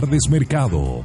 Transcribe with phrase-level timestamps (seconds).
[0.00, 1.02] tardes Mercado.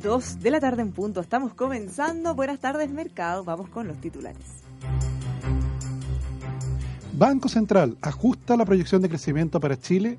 [0.00, 1.20] Dos de la tarde en punto.
[1.20, 2.36] Estamos comenzando.
[2.36, 3.42] Buenas tardes, mercado.
[3.42, 4.62] Vamos con los titulares.
[7.12, 10.18] Banco Central ajusta la proyección de crecimiento para Chile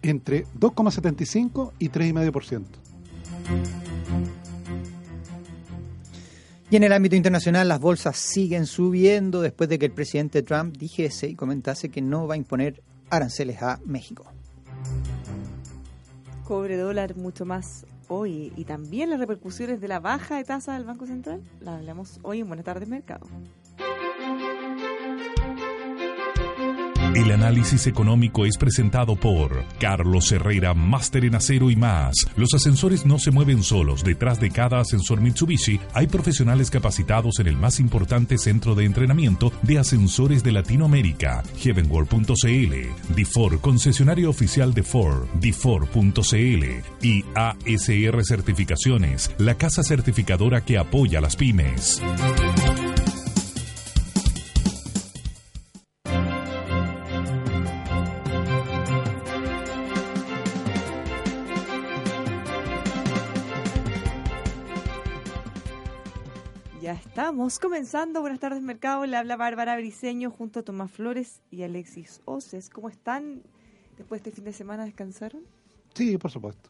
[0.00, 3.77] entre 2,75 y 3,5%.
[6.70, 10.76] Y en el ámbito internacional las bolsas siguen subiendo después de que el presidente Trump
[10.76, 14.26] dijese y comentase que no va a imponer aranceles a México.
[16.44, 20.84] Cobre dólar mucho más hoy y también las repercusiones de la baja de tasa del
[20.84, 21.42] Banco Central.
[21.60, 23.26] La hablamos hoy en Buenas tardes Mercado.
[27.14, 32.14] El análisis económico es presentado por Carlos Herrera, Máster en Acero y más.
[32.36, 34.04] Los ascensores no se mueven solos.
[34.04, 39.52] Detrás de cada ascensor Mitsubishi hay profesionales capacitados en el más importante centro de entrenamiento
[39.62, 46.64] de ascensores de Latinoamérica, heavenworld.cl, DIFOR, concesionario oficial de Ford, DIFOR.cl
[47.02, 52.02] y ASR Certificaciones, la casa certificadora que apoya a las pymes.
[67.48, 68.20] Estamos comenzando.
[68.20, 69.06] Buenas tardes, mercado.
[69.06, 72.68] Le habla Bárbara Briseño junto a Tomás Flores y Alexis Oces.
[72.68, 73.40] ¿Cómo están?
[73.96, 75.40] Después de este fin de semana, ¿descansaron?
[75.94, 76.68] Sí, por supuesto.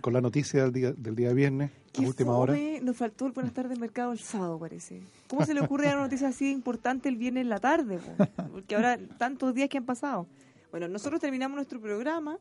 [0.00, 2.56] Con la noticia del día, del día viernes, a ¿Qué última hora.
[2.82, 5.02] Nos faltó el Buenas tardes, mercado el sábado, parece.
[5.28, 7.98] ¿Cómo se le ocurre dar una noticia así importante el viernes en la tarde?
[7.98, 8.26] po?
[8.50, 10.26] Porque ahora tantos días que han pasado.
[10.72, 12.38] Bueno, nosotros terminamos nuestro programa.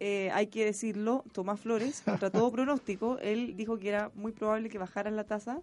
[0.00, 4.68] eh, hay que decirlo, Tomás Flores, contra todo pronóstico, él dijo que era muy probable
[4.68, 5.62] que bajaran la tasa,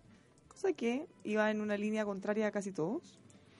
[0.57, 3.19] cosa que iba en una línea contraria a casi todos.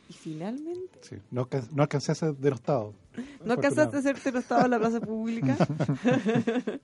[0.09, 2.94] Y finalmente, Sí, no, no alcancé a ser denostado.
[3.45, 5.55] no alcanzaste a hacerte estado en la plaza pública.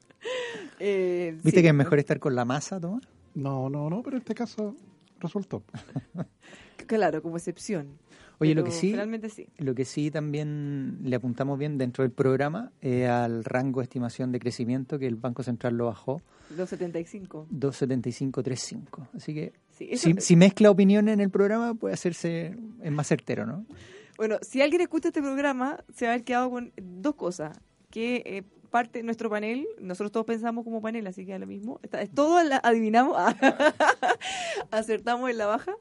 [0.80, 3.04] Eh, ¿Viste sí, que es mejor estar con la masa, Tomás?
[3.36, 4.76] No, no, no, pero en este caso
[5.20, 5.64] resultó.
[6.88, 7.98] Claro, como excepción.
[8.40, 9.48] Oye, lo que sí, Finalmente sí.
[9.58, 14.34] lo que sí también le apuntamos bien dentro del programa es al rango de estimación
[14.34, 17.48] de crecimiento que el Banco Central lo bajó 275.
[17.52, 19.08] 275-35.
[19.14, 23.08] Así que Sí, eso- si, si mezcla opiniones en el programa puede hacerse es más
[23.08, 23.66] certero, ¿no?
[24.18, 27.58] Bueno, si alguien escucha este programa, se va a haber quedado con dos cosas.
[27.90, 31.46] Que eh, parte de nuestro panel, nosotros todos pensamos como panel, así que es lo
[31.48, 31.80] mismo.
[31.84, 33.16] Está- es todo la- adivinamos,
[34.72, 35.74] acertamos en la baja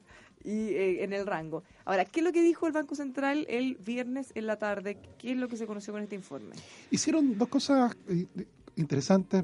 [0.43, 1.63] y eh, en el rango.
[1.85, 4.97] Ahora, ¿qué es lo que dijo el Banco Central el viernes en la tarde?
[5.17, 6.55] ¿Qué es lo que se conoció con este informe?
[6.91, 8.25] Hicieron dos cosas eh,
[8.75, 9.43] interesantes.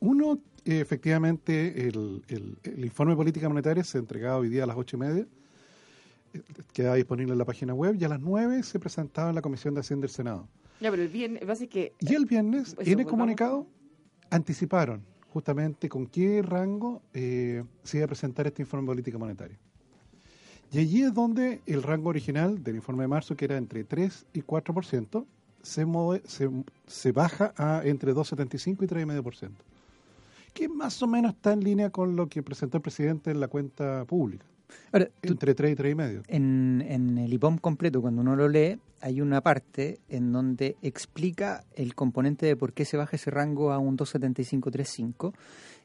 [0.00, 4.66] Uno, eh, efectivamente, el, el- el informe de política monetaria se entregaba hoy día a
[4.66, 5.26] las ocho y media.
[6.34, 9.42] Eh, Queda disponible en la página web y a las nueve se presentaba en la
[9.42, 10.48] Comisión de Hacienda del Senado.
[10.80, 11.94] Ya, pero el viernes, que...
[12.00, 13.66] Y el viernes, Eso, en el comunicado,
[14.30, 19.58] anticiparon justamente con qué rango eh, se iba a presentar este informe de política monetaria.
[20.70, 24.26] Y allí es donde el rango original del informe de marzo, que era entre 3
[24.34, 25.24] y 4%,
[25.62, 26.48] se, mueve, se,
[26.86, 29.50] se baja a entre 2,75 y 3,5%.
[30.54, 33.48] Que más o menos está en línea con lo que presentó el presidente en la
[33.48, 34.44] cuenta pública,
[34.92, 36.22] Ahora, tú- entre 3 y 3,5%.
[36.28, 41.64] en, en el IPOM completo, cuando uno lo lee, hay una parte en donde explica
[41.76, 45.32] el componente de por qué se baja ese rango a un 275-35.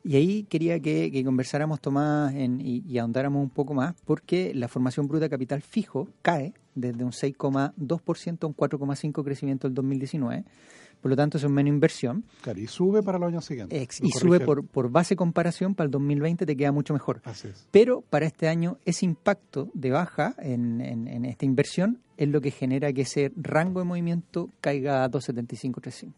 [0.03, 4.67] Y ahí quería que, conversáramos, Tomás, en- y, y ahondáramos un poco más, porque la
[4.67, 10.43] formación bruta capital fijo cae desde un 6,2% a un 4,5% crecimiento del 2019.
[11.03, 12.23] Por lo tanto, es menos inversión.
[12.41, 13.79] Claro, y sube para los años siguientes.
[13.79, 17.21] Ex- y sube por, por base comparación para el 2020, te queda mucho mejor.
[17.25, 17.67] Así es.
[17.71, 22.39] Pero para este año ese impacto de baja en, en- en esta inversión es lo
[22.39, 26.13] que genera que ese rango de movimiento caiga a 275-35.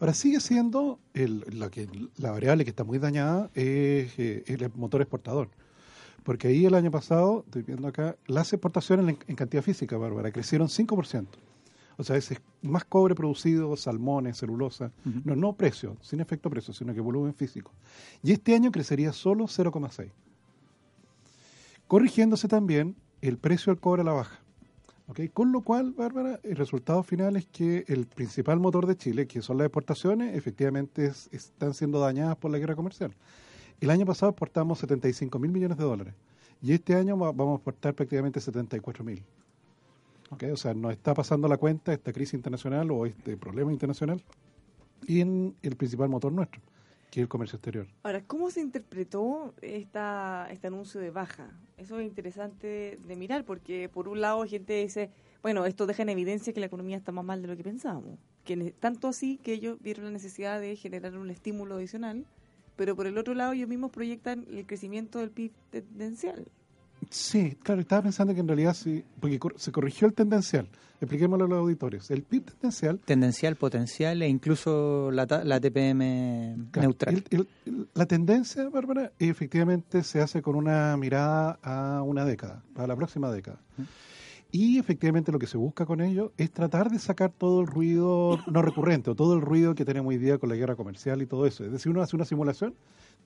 [0.00, 4.70] Ahora sigue siendo el, la, que, la variable que está muy dañada es, eh, el
[4.74, 5.50] motor exportador.
[6.24, 10.30] Porque ahí el año pasado, estoy viendo acá, las exportaciones en, en cantidad física, Bárbara,
[10.32, 11.26] crecieron 5%.
[12.00, 14.92] O sea, es más cobre producido, salmones, celulosa.
[15.24, 17.72] No, no precio, sin efecto precio, sino que volumen físico.
[18.22, 20.10] Y este año crecería solo 0,6.
[21.86, 24.38] Corrigiéndose también el precio del cobre a la baja.
[25.08, 25.20] ¿ok?
[25.32, 29.40] Con lo cual, Bárbara, el resultado final es que el principal motor de Chile, que
[29.42, 33.14] son las exportaciones, efectivamente es- están siendo dañadas por la guerra comercial.
[33.80, 36.14] El año pasado exportamos 75 mil millones de dólares
[36.60, 39.22] y este año va- vamos a exportar prácticamente 74 mil.
[40.30, 40.44] ¿Ok?
[40.52, 44.22] O sea, nos está pasando la cuenta esta crisis internacional o este problema internacional
[45.06, 46.60] y en el principal motor nuestro.
[47.10, 47.86] que es el comercio exterior.
[48.02, 51.50] Ahora, ¿cómo se interpretó esta, este anuncio de baja?
[51.78, 55.10] Eso es interesante de mirar, porque por un lado gente dice,
[55.42, 58.18] bueno, esto deja en evidencia que la economía está más mal de lo que pensábamos.
[58.44, 62.26] Que tanto así que ellos vieron la necesidad de generar un estímulo adicional,
[62.76, 66.46] pero por el otro lado ellos mismos proyectan el crecimiento del PIB tendencial.
[67.10, 70.68] Sí, claro, estaba pensando que en realidad sí, porque se corrigió el tendencial.
[71.00, 72.10] Expliquémoslo a los auditores.
[72.10, 72.98] El PIB tendencial.
[73.04, 77.24] Tendencial, potencial e incluso la, la TPM neutral.
[77.94, 83.30] la tendencia, Bárbara, efectivamente se hace con una mirada a una década, a la próxima
[83.30, 83.60] década.
[84.50, 88.38] Y efectivamente lo que se busca con ello es tratar de sacar todo el ruido
[88.46, 91.26] no recurrente o todo el ruido que tenemos hoy día con la guerra comercial y
[91.26, 91.64] todo eso.
[91.64, 92.74] Es decir, uno hace una simulación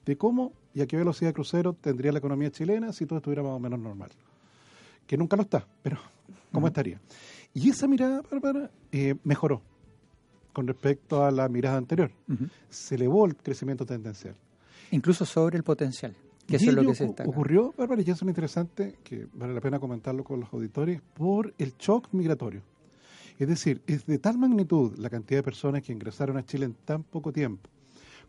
[0.05, 3.53] de cómo y a qué velocidad crucero tendría la economía chilena si todo estuviera más
[3.53, 4.11] o menos normal.
[5.07, 5.99] Que nunca lo está, pero
[6.53, 7.01] ¿cómo estaría?
[7.55, 9.63] Y esa mirada, Bárbara, eh, mejoró
[10.53, 12.11] con respecto a la mirada anterior.
[12.69, 14.35] Se elevó el crecimiento tendencial.
[14.91, 16.15] Incluso sobre el potencial.
[16.47, 17.29] Que eso es lo que se destaca.
[17.29, 21.55] Ocurrió, Bárbara, y eso es interesante, que vale la pena comentarlo con los auditores, por
[21.59, 22.63] el shock migratorio.
[23.39, 26.75] Es decir, es de tal magnitud la cantidad de personas que ingresaron a Chile en
[26.75, 27.69] tan poco tiempo,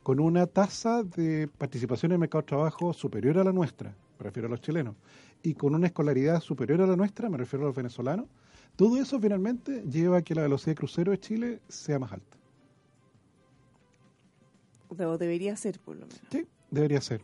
[0.03, 4.23] con una tasa de participación en el mercado de trabajo superior a la nuestra, me
[4.23, 4.95] refiero a los chilenos,
[5.41, 8.27] y con una escolaridad superior a la nuestra, me refiero a los venezolanos,
[8.75, 12.37] todo eso finalmente lleva a que la velocidad de crucero de Chile sea más alta.
[14.89, 16.21] O debería ser, por lo menos.
[16.31, 17.21] Sí, debería ser.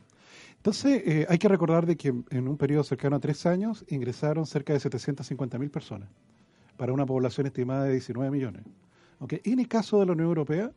[0.58, 4.46] Entonces, eh, hay que recordar de que en un periodo cercano a tres años ingresaron
[4.46, 6.10] cerca de 750.000 personas
[6.78, 8.64] para una población estimada de 19 millones.
[9.20, 9.42] ¿Okay?
[9.44, 10.72] En el caso de la Unión Europea,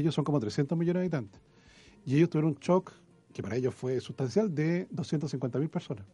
[0.00, 1.40] ellos son como 300 millones de habitantes.
[2.04, 2.92] Y ellos tuvieron un shock,
[3.32, 6.04] que para ellos fue sustancial, de 250.000 personas.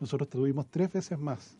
[0.00, 1.56] Nosotros tuvimos tres veces más,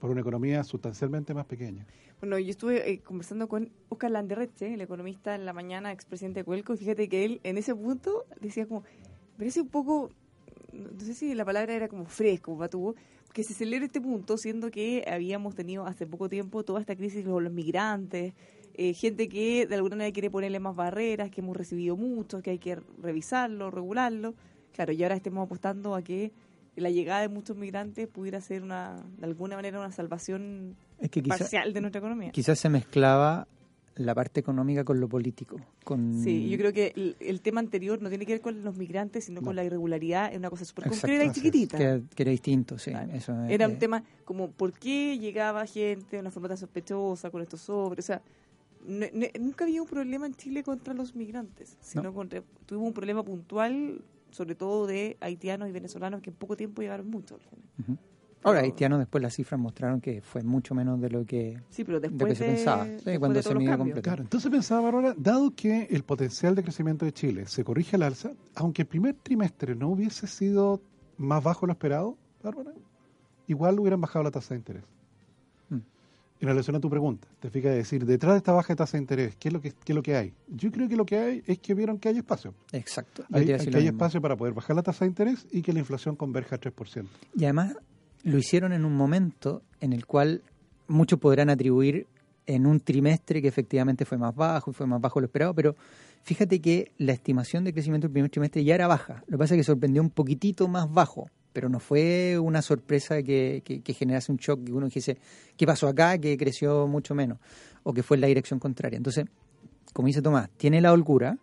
[0.00, 1.86] por una economía sustancialmente más pequeña.
[2.20, 6.44] Bueno, yo estuve eh, conversando con Oscar Landerreche, el economista en la mañana, expresidente de
[6.44, 8.82] Cuelco, y fíjate que él en ese punto decía como,
[9.36, 10.10] parece un poco
[10.72, 12.94] no sé si la palabra era como fresco, Batubo,
[13.32, 17.24] que se celebre este punto, siendo que habíamos tenido hace poco tiempo toda esta crisis
[17.24, 18.34] con los migrantes,
[18.80, 22.50] eh, gente que de alguna manera quiere ponerle más barreras, que hemos recibido muchos, que
[22.50, 24.34] hay que revisarlo, regularlo.
[24.72, 26.30] Claro, y ahora estemos apostando a que
[26.76, 30.76] la llegada de muchos migrantes pudiera ser una, de alguna manera una salvación
[31.26, 32.30] parcial de nuestra economía.
[32.30, 33.48] Quizás se mezclaba
[33.96, 35.60] la parte económica con lo político.
[35.82, 36.22] Con...
[36.22, 39.42] Sí, yo creo que el, tema anterior no tiene que ver con los migrantes, sino
[39.42, 41.76] con la irregularidad, es una cosa súper concreta y chiquitita.
[41.76, 42.92] Que, era distinto, sí.
[43.48, 47.60] era un tema como por qué llegaba gente de una forma tan sospechosa con estos
[47.60, 48.22] sobres, o sea,
[48.86, 54.02] nunca había un problema en Chile contra los migrantes, sino contra, tuvimos un problema puntual,
[54.30, 57.38] sobre todo de haitianos y venezolanos que en poco tiempo llegaron mucho.
[58.42, 61.98] Ahora, haitianos después las cifras mostraron que fue mucho menos de lo que, sí, pero
[61.98, 62.86] después se pensaba.
[63.18, 64.02] cuando se midió completo.
[64.02, 68.02] Claro, entonces pensaba, ahora, dado que el potencial de crecimiento de Chile se corrige al
[68.02, 70.80] alza, aunque el primer trimestre no hubiese sido
[71.16, 72.72] más bajo de lo esperado, Bárbara,
[73.48, 74.84] igual hubieran bajado la tasa de interés.
[76.40, 79.34] En relación a tu pregunta, te fijas decir, detrás de esta baja tasa de interés,
[79.36, 80.32] ¿qué es, lo que, qué es lo que hay?
[80.46, 82.54] Yo creo que lo que hay es que vieron que hay espacio.
[82.72, 83.24] Exacto.
[83.32, 86.14] Hay, que hay espacio para poder bajar la tasa de interés y que la inflación
[86.14, 87.06] converja a 3%.
[87.36, 87.76] Y además,
[88.22, 90.42] lo hicieron en un momento en el cual
[90.86, 92.06] muchos podrán atribuir
[92.46, 95.76] en un trimestre que efectivamente fue más bajo, y fue más bajo lo esperado, pero
[96.22, 99.22] fíjate que la estimación de crecimiento del primer trimestre ya era baja.
[99.26, 103.22] Lo que pasa es que sorprendió un poquitito más bajo, pero no fue una sorpresa
[103.22, 105.18] que, que, generase un shock, que uno dijese,
[105.56, 106.18] ¿qué pasó acá?
[106.18, 107.38] Que creció mucho menos,
[107.82, 108.96] o que fue en la dirección contraria.
[108.96, 109.26] Entonces,
[109.92, 111.38] como dice Tomás, tiene la holgura,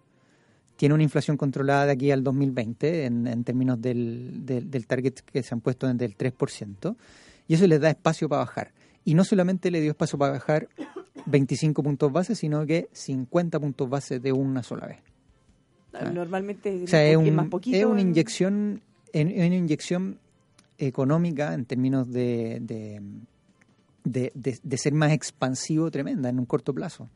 [0.75, 5.43] tiene una inflación controlada de aquí al 2020 en, en términos del, del, target que
[5.43, 6.95] se han puesto del 3%,
[7.47, 8.71] y eso les da espacio para bajar.
[9.03, 10.67] Y no solamente le dio espacio para bajar
[11.25, 14.99] 25 puntos base, sino que 50 puntos base de una sola vez.
[16.13, 18.81] Normalmente es, es, más poquito es una inyección,
[19.23, 20.19] una inyección
[20.77, 22.59] económica en términos de,
[24.03, 27.09] de, de ser más expansivo tremenda en un corto plazo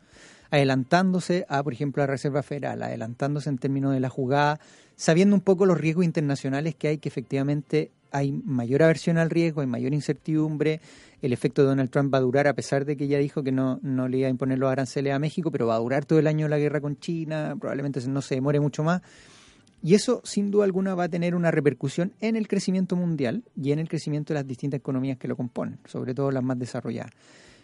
[0.51, 4.60] adelantándose a, por ejemplo, la Reserva Federal, adelantándose en términos de la jugada,
[4.96, 9.62] sabiendo un poco los riesgos internacionales que hay, que efectivamente hay mayor aversión al riesgo,
[9.62, 10.82] hay mayor incertidumbre,
[11.22, 13.51] el efecto de Donald Trump va a durar, a pesar de que ya dijo que
[13.51, 16.18] no, no le iba a imponer los aranceles a México, pero va a durar todo
[16.18, 19.01] el año la guerra con China, probablemente no se demore mucho más.
[19.82, 23.72] Y eso, sin duda alguna, va a tener una repercusión en el crecimiento mundial y
[23.72, 27.12] en el crecimiento de las distintas economías que lo componen, sobre todo las más desarrolladas.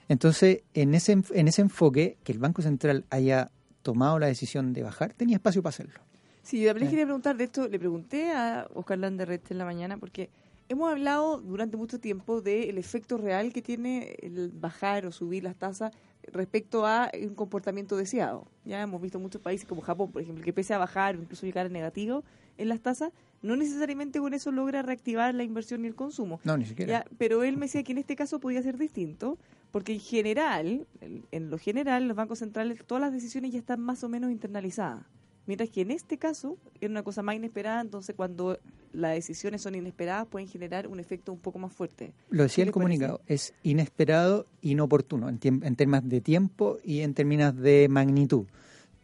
[0.08, 4.84] Entonces, en ese, en ese enfoque, que el Banco Central haya tomado la decisión de
[4.84, 6.00] bajar, tenía espacio para hacerlo.
[6.44, 9.98] Sí, yo también quería preguntar de esto, le pregunté a Oscar Landerrete en la mañana,
[9.98, 10.30] porque
[10.70, 15.56] hemos hablado durante mucho tiempo del efecto real que tiene el bajar o subir las
[15.56, 15.92] tasas
[16.32, 18.48] respecto a un comportamiento deseado.
[18.64, 21.46] Ya hemos visto muchos países como Japón, por ejemplo, que pese a bajar o incluso
[21.46, 22.24] llegar a negativo
[22.58, 26.40] en las tasas, no necesariamente con eso logra reactivar la inversión y el consumo.
[26.44, 26.92] No, ni siquiera.
[26.92, 29.38] Ya, pero él me decía que en este caso podía ser distinto,
[29.72, 33.82] porque en general, en, en lo general, los bancos centrales, todas las decisiones ya están
[33.82, 35.06] más o menos internalizadas.
[35.48, 38.58] Mientras que en este caso era una cosa más inesperada, entonces cuando
[38.94, 42.14] las decisiones son inesperadas pueden generar un efecto un poco más fuerte.
[42.30, 42.74] Lo decía ¿Qué el parece?
[42.74, 48.46] comunicado, es inesperado, inoportuno en, en términos de tiempo y en términos de magnitud.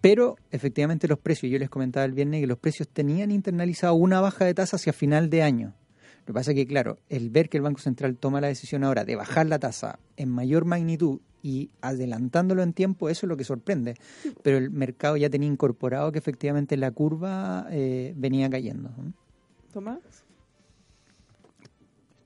[0.02, 4.20] Pero efectivamente los precios, yo les comentaba el viernes que los precios tenían internalizado una
[4.20, 5.76] baja de tasa hacia final de año.
[6.22, 8.84] Lo que pasa es que, claro, el ver que el Banco Central toma la decisión
[8.84, 13.38] ahora de bajar la tasa en mayor magnitud y adelantándolo en tiempo, eso es lo
[13.38, 13.96] que sorprende.
[14.44, 18.92] Pero el mercado ya tenía incorporado que efectivamente la curva eh, venía cayendo.
[19.74, 20.00] Tomás.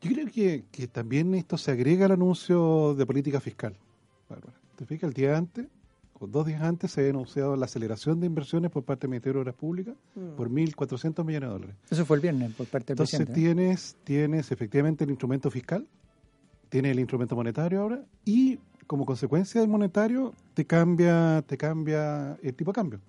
[0.02, 3.76] Yo creo que, que también esto se agrega al anuncio de política fiscal.
[4.30, 4.60] Bárbara.
[4.76, 5.08] ¿Te fijas?
[5.08, 5.68] El día antes,
[6.20, 9.42] dos días antes, se había anunciado la aceleración de inversiones por parte del Ministerio de
[9.42, 10.36] Obras Públicas Mm.
[10.38, 11.76] por 1.400 millones de dólares.
[11.90, 13.42] Eso fue el viernes por parte del Entonces presidente.
[13.50, 13.56] ¿no?
[13.56, 15.86] tienes, tienes efectivamente el instrumento fiscal,
[16.70, 22.54] tienes el instrumento monetario ahora, y como consecuencia del monetario te cambia, te cambia el
[22.54, 23.00] tipo de cambio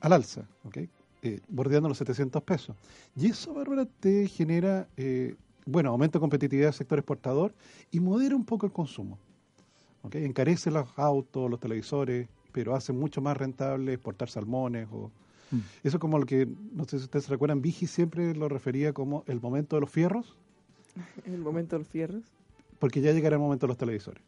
[0.00, 0.78] al alza, ¿ok?
[1.22, 2.76] Eh, bordeando los 700 pesos.
[3.16, 5.34] Y eso, Bárbara, te genera, eh,
[5.66, 7.52] bueno, aumento de competitividad del sector exportador
[7.90, 9.18] y modera un poco el consumo.
[10.12, 15.10] Encarece los autos, los televisores, pero hace mucho más rentable exportar salmones o...
[15.50, 15.58] Mm.
[15.82, 18.92] Eso es como lo que, no sé si ustedes se recuerdan, Vigi siempre lo refería
[18.92, 20.36] como el momento de los fierros,
[21.24, 22.22] el momento de los fierros.
[22.78, 24.22] porque ya llegará el momento de los televisores.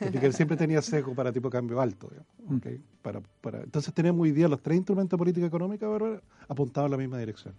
[0.00, 2.08] Así que él siempre tenía sesgo para tipo de cambio alto.
[2.08, 2.80] digamos, ¿ok?
[3.02, 6.92] para, para, entonces tenemos hoy día los tres instrumentos de política económica Bárbara, apuntados en
[6.92, 7.54] la misma dirección.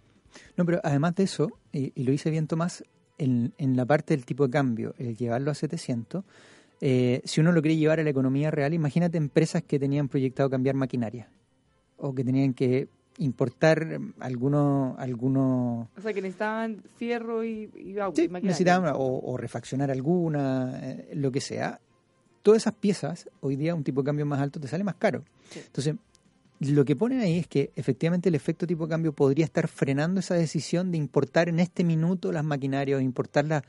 [0.56, 2.82] No, pero además de eso, y, y lo hice bien Tomás,
[3.18, 6.24] en, en la parte del tipo de cambio, el llevarlo a 700,
[6.86, 10.50] eh, si uno lo quiere llevar a la economía real, imagínate empresas que tenían proyectado
[10.50, 11.30] cambiar maquinaria
[11.96, 18.16] o que tenían que importar algunos algunos O sea, que necesitaban fierro y, y auto.
[18.16, 18.48] Sí, y maquinaria.
[18.48, 21.80] necesitaban o, o refaccionar alguna, eh, lo que sea.
[22.42, 25.24] Todas esas piezas, hoy día un tipo de cambio más alto te sale más caro.
[25.48, 25.60] Sí.
[25.64, 25.94] Entonces,
[26.60, 30.20] lo que ponen ahí es que efectivamente el efecto tipo de cambio podría estar frenando
[30.20, 33.62] esa decisión de importar en este minuto las maquinarias importar la,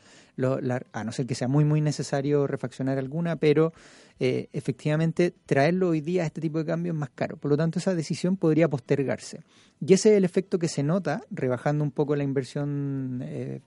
[0.93, 3.73] a no ser que sea muy muy necesario refaccionar alguna, pero
[4.19, 7.37] eh, efectivamente traerlo hoy día a este tipo de cambio es más caro.
[7.37, 9.41] Por lo tanto, esa decisión podría postergarse.
[9.85, 13.59] Y ese es el efecto que se nota, rebajando un poco la inversión, eh,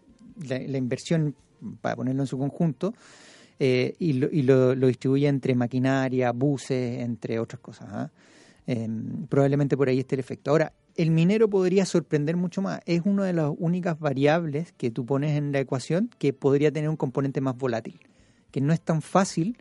[0.47, 1.35] la, inversión,
[1.81, 2.95] para ponerlo en su conjunto,
[3.59, 7.89] eh, y, lo, y lo, distribuye entre maquinaria, buses, entre otras cosas.
[7.91, 8.11] ¿ah?
[8.71, 8.87] Eh,
[9.31, 10.51] probablemente por ahí esté el efecto.
[10.51, 12.81] Ahora, el minero podría sorprender mucho más.
[12.85, 16.91] Es una de las únicas variables que tú pones en la ecuación que podría tener
[16.91, 17.99] un componente más volátil,
[18.51, 19.57] que no es tan fácil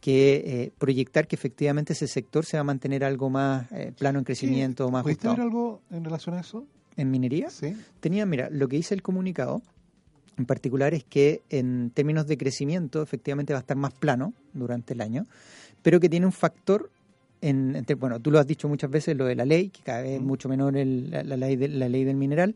[0.00, 4.20] que eh, proyectar que efectivamente ese sector se va a mantener algo más eh, plano
[4.20, 6.66] en crecimiento, más ¿Pudiste ver algo en relación a eso?
[6.96, 7.50] ¿En minería?
[7.50, 7.76] Sí.
[8.00, 9.60] Tenía, mira, lo que dice el comunicado
[10.38, 14.94] en particular es que en términos de crecimiento efectivamente va a estar más plano durante
[14.94, 15.26] el año,
[15.82, 16.90] pero que tiene un factor
[17.40, 20.02] en, entre- bueno, tú lo has dicho muchas veces, lo de la ley, que cada
[20.02, 22.54] vez es mucho menor el- la, la ley de- la ley del mineral,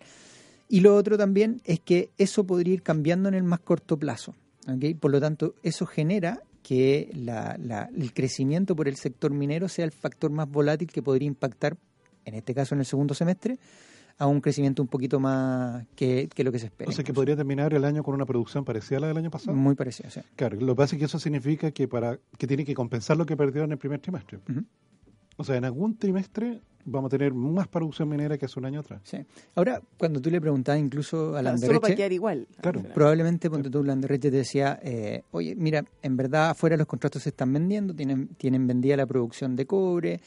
[0.69, 4.35] y lo otro también es que eso podría ir cambiando en el más corto plazo.
[4.69, 4.97] ¿ok?
[5.01, 9.85] Por lo tanto, eso genera que la- la- el crecimiento por el sector minero sea
[9.85, 11.77] el factor más volátil que podría impactar,
[12.25, 13.59] en este caso en el segundo semestre,
[14.21, 16.91] a un crecimiento un poquito más que, que lo que se espera.
[16.91, 19.31] O sea que podría terminar el año con una producción parecida a la del año
[19.31, 19.57] pasado.
[19.57, 20.21] Muy parecido, sí.
[20.37, 23.25] Claro, lo que pasa es que eso significa que para que tiene que compensar lo
[23.25, 24.39] que perdió en el primer trimestre.
[25.39, 28.81] O sea, en algún trimestre vamos a tener más producción minera que hace un año
[28.81, 29.01] atrás.
[29.05, 29.25] sí.
[29.55, 32.47] Ahora, cuando tú le preguntabas incluso a Claro, solo para Landerreche, quedar igual.
[32.61, 32.83] Claro.
[32.93, 37.31] probablemente ponte tú, Landerreche te decía, eh, oye, mira, en verdad afuera los contratos se
[37.31, 40.21] están vendiendo, tienen, tienen vendida la producción de cobre,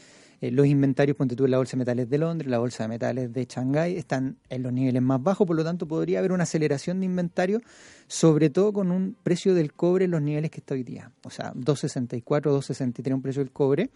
[0.43, 2.89] eh, los inventarios, ponte tú en la Bolsa de Metales de Londres, la Bolsa de
[2.89, 6.43] Metales de Shanghái, están en los niveles más bajos, por lo tanto podría haber una
[6.43, 7.61] aceleración de inventario,
[8.07, 11.13] sobre todo con un precio del cobre en los niveles que está hoy día.
[11.23, 13.89] O sea, 2.64, 2.63 un precio del cobre.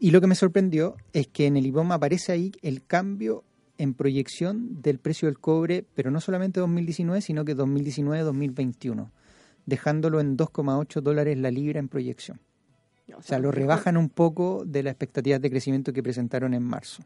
[0.00, 3.44] Y lo que me sorprendió es que en el IBOM aparece ahí el cambio
[3.78, 9.08] en proyección del precio del cobre, pero no solamente 2019, sino que 2019-2021,
[9.66, 12.40] dejándolo en 2,8 dólares la libra en proyección.
[13.08, 16.62] No, O sea, lo rebajan un poco de las expectativas de crecimiento que presentaron en
[16.62, 17.02] marzo.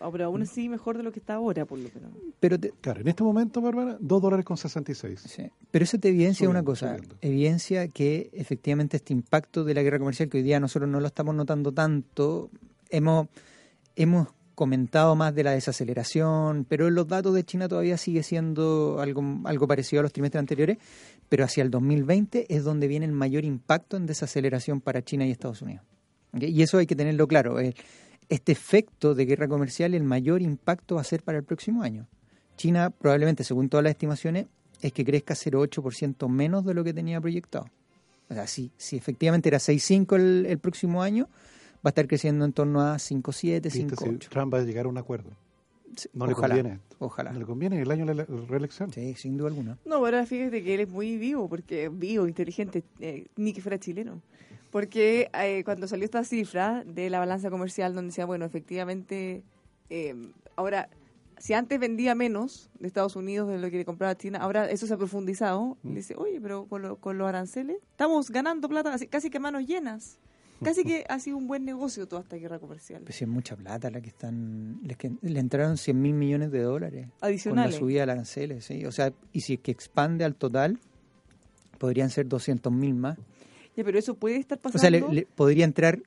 [0.00, 2.10] No, pero aún así mejor de lo que está ahora, por lo menos.
[2.40, 5.20] Pero te- Claro, en este momento, Bárbara, 2 dólares con 66.
[5.20, 5.44] Sí.
[5.70, 7.16] Pero eso te evidencia Subiendo, una cosa, subiendo.
[7.20, 11.06] evidencia que efectivamente este impacto de la guerra comercial, que hoy día nosotros no lo
[11.06, 12.50] estamos notando tanto,
[12.90, 13.28] hemos,
[13.94, 14.26] hemos
[14.60, 19.66] comentado más de la desaceleración, pero los datos de China todavía sigue siendo algo, algo
[19.66, 20.76] parecido a los trimestres anteriores,
[21.30, 25.30] pero hacia el 2020 es donde viene el mayor impacto en desaceleración para China y
[25.30, 25.82] Estados Unidos.
[26.34, 27.58] Y eso hay que tenerlo claro.
[27.58, 27.74] eh,
[28.28, 32.06] Este efecto de guerra comercial, el mayor impacto va a ser para el próximo año.
[32.58, 34.44] China probablemente, según todas las estimaciones,
[34.82, 37.64] es que crezca 0,8% menos de lo que tenía proyectado.
[38.28, 41.30] O sea, si, si efectivamente era 6,5 el, el próximo año,
[41.84, 43.70] va a estar creciendo en torno a 5,7, ¿Viste?
[43.70, 44.28] Si 5,8.
[44.28, 45.30] Trump va a llegar a un acuerdo.
[46.12, 46.96] No le ojalá, conviene esto.
[47.00, 47.32] Ojalá.
[47.32, 48.92] ¿No le conviene el año de la reelección?
[48.92, 49.76] Sí, sin duda alguna.
[49.84, 53.78] No, ahora fíjate que él es muy vivo, porque vivo, inteligente, eh, ni que fuera
[53.78, 54.22] chileno.
[54.70, 59.42] Porque eh, cuando salió esta cifra de la balanza comercial, donde decía, bueno, efectivamente,
[59.90, 60.14] eh,
[60.54, 60.88] ahora,
[61.38, 64.86] si antes vendía menos de Estados Unidos de lo que le compraba China, ahora eso
[64.86, 65.76] se ha profundizado.
[65.82, 65.88] Mm.
[65.88, 69.38] Le dice, oye, pero con, lo- con los aranceles estamos ganando plata así- casi que
[69.38, 70.18] a manos llenas.
[70.62, 73.02] Casi que ha sido un buen negocio toda esta guerra comercial.
[73.02, 74.78] Pues es mucha plata la que están.
[74.82, 77.06] Les que, le entraron 100 mil millones de dólares.
[77.06, 77.74] Con la Adicionales.
[77.76, 78.84] subida de aranceles, sí.
[78.84, 80.78] O sea, y si es que expande al total,
[81.78, 83.18] podrían ser 200 mil más.
[83.76, 84.80] Ya, pero eso puede estar O pasando.
[84.80, 86.00] sea, le, le podría entrar,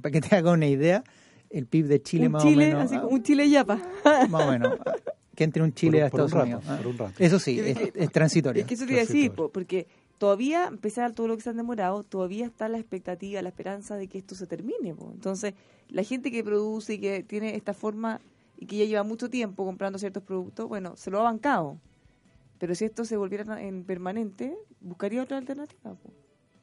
[0.00, 1.04] para que te haga una idea,
[1.50, 2.84] el PIB de Chile un más Chile, o menos.
[2.84, 3.78] así ah, como un Chile yapa.
[4.30, 4.78] Más o menos.
[4.86, 4.94] ah,
[5.34, 6.64] Que entre un Chile Por- a por un Estados rato, Unidos.
[6.68, 6.76] ah.
[6.78, 7.14] por un rato.
[7.18, 8.62] Eso sí, Es es, transitorio.
[8.62, 9.86] Es que eso te iba a decir, porque
[10.20, 13.48] todavía, a pesar de todo lo que se han demorado, todavía está la expectativa, la
[13.48, 14.94] esperanza de que esto se termine.
[14.94, 15.10] po.
[15.14, 15.54] Entonces,
[15.88, 18.20] la gente que produce y que tiene esta forma
[18.58, 21.78] y que ya lleva mucho tiempo comprando ciertos productos, bueno, se lo ha bancado.
[22.58, 25.94] Pero si esto se volviera en permanente, buscaría otra alternativa.
[25.94, 26.10] po.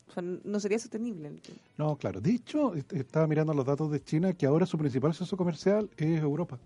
[0.07, 1.31] O sea, no sería sostenible.
[1.79, 2.21] No, claro.
[2.21, 6.21] Dicho, est- estaba mirando los datos de China, que ahora su principal socio comercial es
[6.21, 6.59] Europa.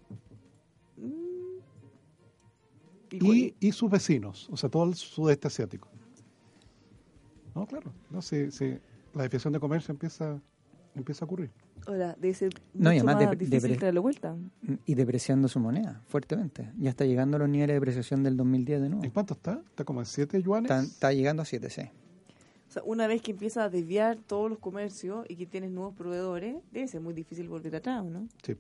[0.98, 1.22] Mm.
[3.12, 5.88] Y, y sus vecinos, o sea, todo el sudeste asiático.
[7.56, 7.92] No, claro.
[8.10, 8.78] No, si, si
[9.14, 10.40] la desviación de comercio empieza,
[10.96, 11.52] empieza a ocurrir.
[11.88, 14.36] Ahora, debe ser No, y además más de- difícil de- traerlo vuelta.
[14.86, 16.72] Y depreciando su moneda fuertemente.
[16.78, 19.04] Ya está llegando a los niveles de depreciación del 2010 de nuevo.
[19.04, 19.62] ¿En cuánto está?
[19.70, 20.70] ¿Está como en 7 yuanes?
[20.72, 21.82] Está, está llegando a 7, sí.
[22.70, 25.94] O sea, una vez que empieza a desviar todos los comercios y que tienes nuevos
[25.96, 28.28] proveedores, debe ser muy difícil volver atrás, ¿no?
[28.44, 28.56] Sí.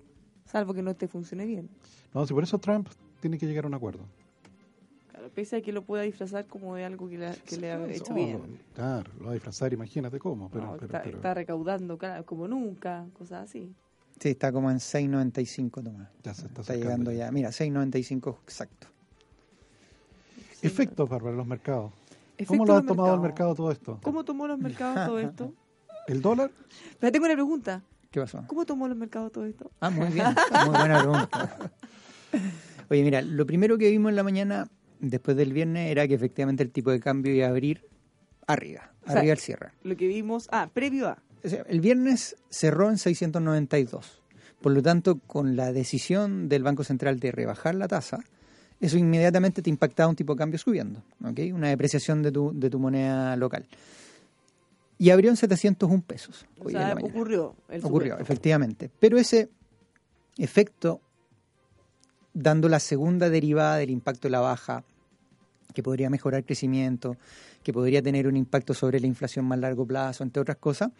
[0.45, 1.69] Salvo que no te funcione bien.
[2.13, 2.89] No, si por eso Trump
[3.21, 4.03] tiene que llegar a un acuerdo.
[5.21, 7.87] Claro, pese a que lo pueda disfrazar como de algo que le, que le ha
[7.91, 8.39] hecho bien.
[8.39, 10.49] lo- Claro, lo va a disfrazar, imagínate cómo.
[10.49, 13.71] Pero, No, pero- está, pero está recaudando claro, como nunca, cosas así.
[14.19, 16.07] Sí, está como en 6.95 Tomás.
[16.23, 17.31] ya se está, Está llegando ya.
[17.31, 18.87] Mira, 6.95 exacto.
[20.59, 21.91] Sí, Efectos, Bárbara, en los mercados.
[22.37, 23.99] Efectos ¿Cómo lo ha tomado el mercado todo esto?
[24.01, 25.53] ¿Cómo tomó los mercados todo esto?
[26.07, 26.49] ¿El dólar?
[26.99, 27.83] Pero tengo una pregunta.
[28.09, 28.43] ¿Qué pasó?
[28.47, 29.69] ¿Cómo tomó los mercados todo esto?
[29.79, 30.25] Ah, muy bien.
[30.65, 31.71] Muy buena pregunta.
[32.89, 34.67] Oye, mira, lo primero que vimos en la mañana,
[35.01, 37.85] después del viernes, era que efectivamente el tipo de cambio iba a abrir
[38.47, 39.71] arriba, O sea, arriba al cierre.
[39.83, 41.17] Lo que vimos, ah, previo a.
[41.43, 44.21] O sea, el viernes cerró en 692.
[44.61, 48.19] Por lo tanto, con la decisión del Banco Central de rebajar la tasa,
[48.79, 51.39] eso inmediatamente te impactaba un tipo de cambio subiendo, ¿ok?
[51.53, 53.65] Una depreciación de tu, de tu moneda local.
[54.99, 56.45] Y abrió en 701 pesos.
[56.59, 57.55] O en la ocurrió.
[57.69, 58.91] El Ocurrió, efectivamente.
[58.99, 59.49] Pero ese
[60.37, 61.01] efecto,
[62.33, 64.83] dando la segunda derivada del impacto de la baja,
[65.73, 67.17] que podría mejorar crecimiento,
[67.63, 70.91] que podría tener un impacto sobre la inflación más largo plazo, entre otras cosas,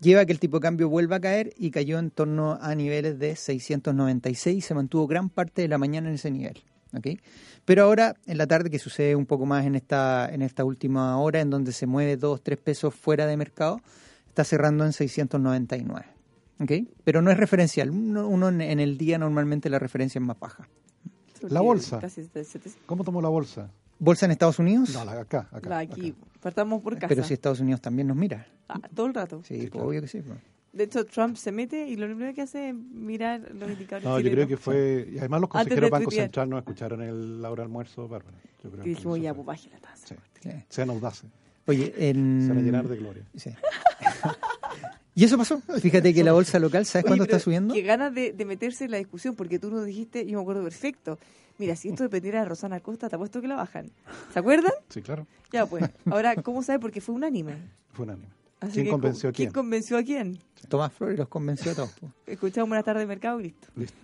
[0.00, 2.74] lleva a que el tipo de cambio vuelva a caer y cayó en torno a
[2.74, 6.62] niveles de 696 y se mantuvo gran parte de la mañana en ese nivel.
[6.96, 7.18] ¿ok?
[7.64, 11.18] Pero ahora, en la tarde, que sucede un poco más en esta, en esta última
[11.18, 13.80] hora, en donde se mueve 2, 3 pesos fuera de mercado,
[14.28, 16.15] está cerrando en 699.
[16.60, 16.72] ¿Ok?
[17.04, 17.90] Pero no es referencial.
[17.90, 20.68] Uno, uno en, en el día normalmente la referencia es más baja.
[21.42, 21.98] La bolsa.
[22.00, 22.74] Casi 700.
[22.86, 23.70] ¿Cómo tomó la bolsa?
[23.98, 24.92] ¿Bolsa en Estados Unidos?
[24.92, 25.68] No, la, acá, acá.
[25.70, 26.38] La aquí, acá.
[26.40, 27.08] partamos por casa.
[27.08, 28.46] Pero si Estados Unidos también nos mira.
[28.68, 29.42] Ah, todo el rato.
[29.42, 29.88] Sí, Sí, pues, claro.
[29.88, 30.20] obvio que sí.
[30.20, 30.38] pues.
[30.72, 34.04] De hecho, Trump se mete y lo primero que hace es mirar los indicadores.
[34.06, 35.08] No, yo creo que fue...
[35.10, 36.26] Y además los consejeros Banco tuitear.
[36.26, 38.36] Central no escucharon el, hora almuerzo, Bárbara.
[38.62, 40.06] Yo creo Y que dijimos, ya, pues baje la tasa.
[40.08, 40.14] Sí.
[40.42, 40.50] Sí.
[40.68, 41.30] Sean audaces.
[41.66, 42.42] Oye, en...
[42.42, 43.22] Se van a llenar de gloria.
[43.36, 43.50] Sí.
[45.16, 45.60] y eso pasó.
[45.80, 47.74] Fíjate que la bolsa local, ¿sabes Oye, pero está subiendo?
[47.74, 50.62] Qué ganas de, de meterse en la discusión, porque tú nos dijiste, yo me acuerdo
[50.62, 51.18] perfecto.
[51.58, 53.90] Mira, si esto dependiera de Rosana Costa, te apuesto que la bajan.
[54.32, 54.72] ¿Se acuerdan?
[54.90, 55.26] Sí, claro.
[55.50, 55.84] Ya, pues.
[56.10, 56.78] Ahora, ¿cómo sabe?
[56.78, 57.54] Porque fue unánime.
[57.94, 58.28] Fue unánime.
[58.60, 59.48] Así ¿Quién que, convenció a quién?
[59.48, 60.38] ¿Quién convenció a quién?
[60.68, 61.90] Tomás Flores los convenció a todos.
[61.98, 62.12] pues.
[62.26, 63.68] Escuchamos una tarde de mercado y listo.
[63.74, 63.96] Listo.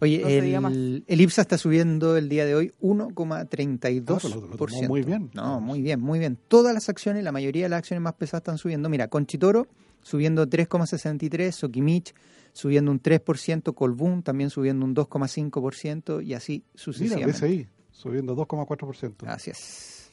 [0.00, 4.84] Oye, No el, el IPSA está subiendo el día de hoy 1,32%.
[4.84, 5.30] Ah, muy bien.
[5.34, 6.38] No, muy bien, muy bien.
[6.48, 8.88] Todas las acciones, la mayoría de las acciones más pesadas están subiendo.
[8.88, 9.66] Mira, Conchitoro
[10.06, 12.14] subiendo 3,63%, Sokimich
[12.52, 17.32] subiendo un 3%, Colbún también subiendo un 2,5% y así Mira, sucesivamente.
[17.32, 19.14] BCI subiendo 2,4%.
[19.22, 20.10] Gracias.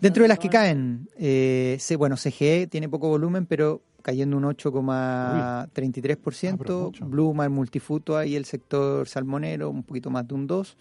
[0.00, 5.68] Dentro de las que caen, eh, bueno, CGE tiene poco volumen, pero cayendo un Ah,
[5.74, 6.84] pero 8,33%.
[6.86, 7.04] mucho.
[7.04, 10.74] Blumar, Multifutua y el sector salmonero, un poquito más de un 2%.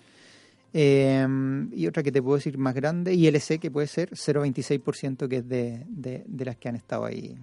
[0.71, 1.27] Eh,
[1.73, 5.49] y otra que te puedo decir más grande, ILC, que puede ser 0,26%, que es
[5.49, 7.35] de, de, de las que han estado ahí.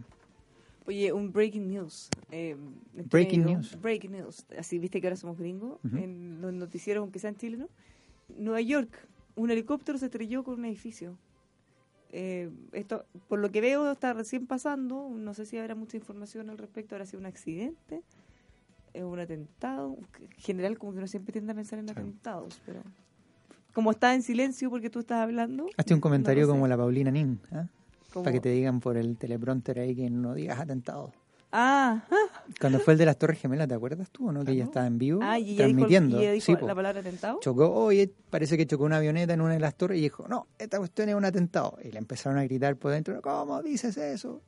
[0.87, 2.09] Oye, un breaking news.
[2.31, 2.57] eh,
[3.11, 3.81] Breaking news.
[3.81, 4.46] Breaking news.
[4.59, 5.79] Así, viste que ahora somos gringos.
[5.92, 7.68] En los noticieros, aunque sean chilenos.
[8.37, 8.90] Nueva York,
[9.35, 11.16] un helicóptero se estrelló con un edificio.
[12.12, 15.11] Eh, esto, por lo que veo, está recién pasando.
[15.11, 16.94] No sé si habrá mucha información al respecto.
[16.94, 18.03] Habrá sido un accidente,
[18.94, 19.96] eh, un atentado.
[20.20, 22.81] En general, como que uno siempre tiende a pensar en atentados, pero
[23.75, 25.66] como está en silencio porque tú estás hablando.
[25.77, 27.66] Hazte un comentario como la Paulina Nin, ¿ah?
[28.16, 31.12] Como- para que te digan por el teleprompter ahí que no digas atentado.
[31.52, 32.02] Ah,
[32.61, 34.44] Cuando fue el de las Torres Gemelas, ¿te acuerdas tú o no?
[34.44, 36.18] Que ella estaba en vivo ah, y dijo, transmitiendo.
[36.18, 37.38] y ella dijo Sí, la palabra atentado.
[37.40, 40.46] chocó, oye, parece que chocó una avioneta en una de las torres y dijo, no,
[40.59, 41.79] esta cuestión es un atentado.
[41.85, 44.40] Y le empezaron a gritar por dentro, ¿cómo dices eso?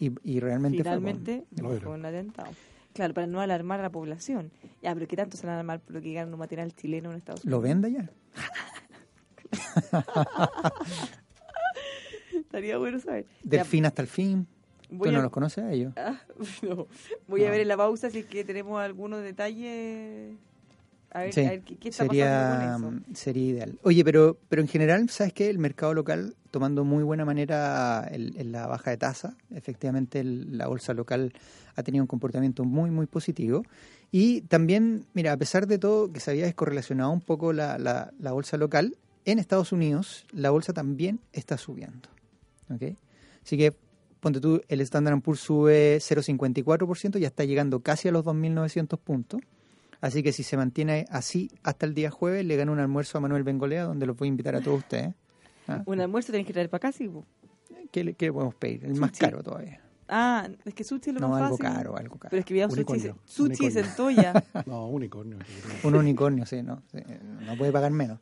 [0.00, 1.80] Y, y realmente Finalmente Lo era.
[1.84, 2.48] fue un atentado.
[2.94, 4.50] Claro, para no alarmar a la población.
[4.82, 7.10] Ya, pero ¿qué tanto se van a alarmar por lo que ganan un material chileno
[7.12, 7.50] en Estados fue.
[7.50, 7.82] ¿Lo Unidos?
[7.82, 8.10] vende ya?
[12.48, 13.26] Estaría bueno saber.
[13.42, 14.46] Del Ya, fin hasta el fin.
[14.90, 15.92] voy ¿Tú no a- los conoces a ellos?
[15.96, 16.18] Ah,
[16.62, 16.86] no.
[17.26, 20.34] Voy a ver en la pausa si es que tenemos algunos detalles.
[21.10, 22.26] A ver, Sí, a ver qué, qué está sería,
[22.58, 23.14] pasando con eso.
[23.18, 23.78] sería ideal.
[23.82, 25.50] Oye, pero, pero en general, ¿sabes qué?
[25.50, 30.56] El mercado local, tomando muy buena manera el- el- la baja de tasa, efectivamente el-
[30.56, 31.32] la bolsa local
[31.76, 33.62] ha tenido un comportamiento muy, muy positivo.
[34.10, 38.10] Y también, mira, a pesar de todo que se había descorrelacionado un poco la, la-
[38.18, 42.08] la bolsa local, en Estados Unidos la bolsa también está subiendo.
[42.70, 42.96] ¿Ok?
[43.44, 43.74] Así que,
[44.20, 49.40] ponte tú, el Standard Poor's sube 0,54%, ya está llegando casi a los 2.900 puntos.
[50.00, 53.20] Así que si se mantiene así hasta el día jueves, le gano un almuerzo a
[53.20, 55.12] Manuel Bengolea, donde los voy a invitar a todos ustedes.
[55.66, 55.82] ¿Ah?
[55.86, 57.10] Un almuerzo tenés que traer para acá, sí.
[57.90, 58.84] ¿Qué, le, qué le podemos pedir?
[58.84, 59.80] El más caro todavía.
[60.10, 61.74] Ah, es que sushi es lo No, más algo fácil.
[61.76, 62.30] caro, algo caro.
[62.30, 63.84] Pero es que había sushi, Unicornio, sushi y unicornio.
[63.84, 64.44] centolla.
[64.66, 65.36] No, unicornio.
[65.82, 66.98] Un unicornio, sí, no, sí,
[67.44, 68.18] no puede pagar menos.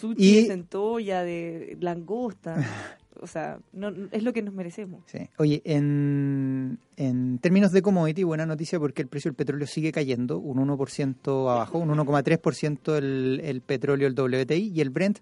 [0.00, 2.56] sushi Y- centolla, de langosta.
[3.20, 5.02] O sea, no, es lo que nos merecemos.
[5.06, 5.28] Sí.
[5.38, 10.38] Oye, en, en términos de commodity, buena noticia porque el precio del petróleo sigue cayendo,
[10.38, 15.18] un 1% abajo, un 1,3% el, el petróleo, el WTI, y el Brent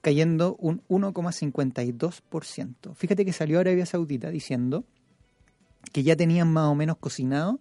[0.00, 2.94] cayendo un 1,52%.
[2.94, 4.84] Fíjate que salió Arabia Saudita diciendo
[5.92, 7.60] que ya tenían más o menos cocinado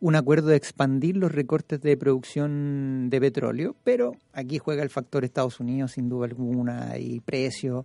[0.00, 5.24] un acuerdo de expandir los recortes de producción de petróleo, pero aquí juega el factor
[5.24, 7.84] Estados Unidos sin duda alguna y precio,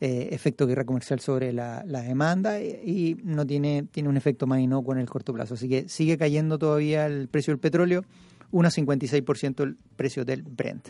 [0.00, 4.46] eh, efecto guerra comercial sobre la, la demanda eh, y no tiene, tiene un efecto
[4.46, 5.54] más inocuo en el corto plazo.
[5.54, 8.04] Así que sigue cayendo todavía el precio del petróleo,
[8.52, 10.88] 1,56% el precio del Brent.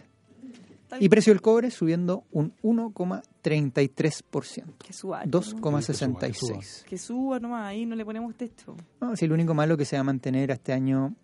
[1.01, 4.65] Y precio del cobre subiendo un 1,33%.
[4.79, 5.21] Que suba.
[5.21, 5.61] harto, ¿no?
[5.61, 6.85] 2,66.
[6.85, 8.77] Que suba nomás, ahí no le ponemos texto.
[9.01, 11.15] No, si lo único malo que se va a mantener este año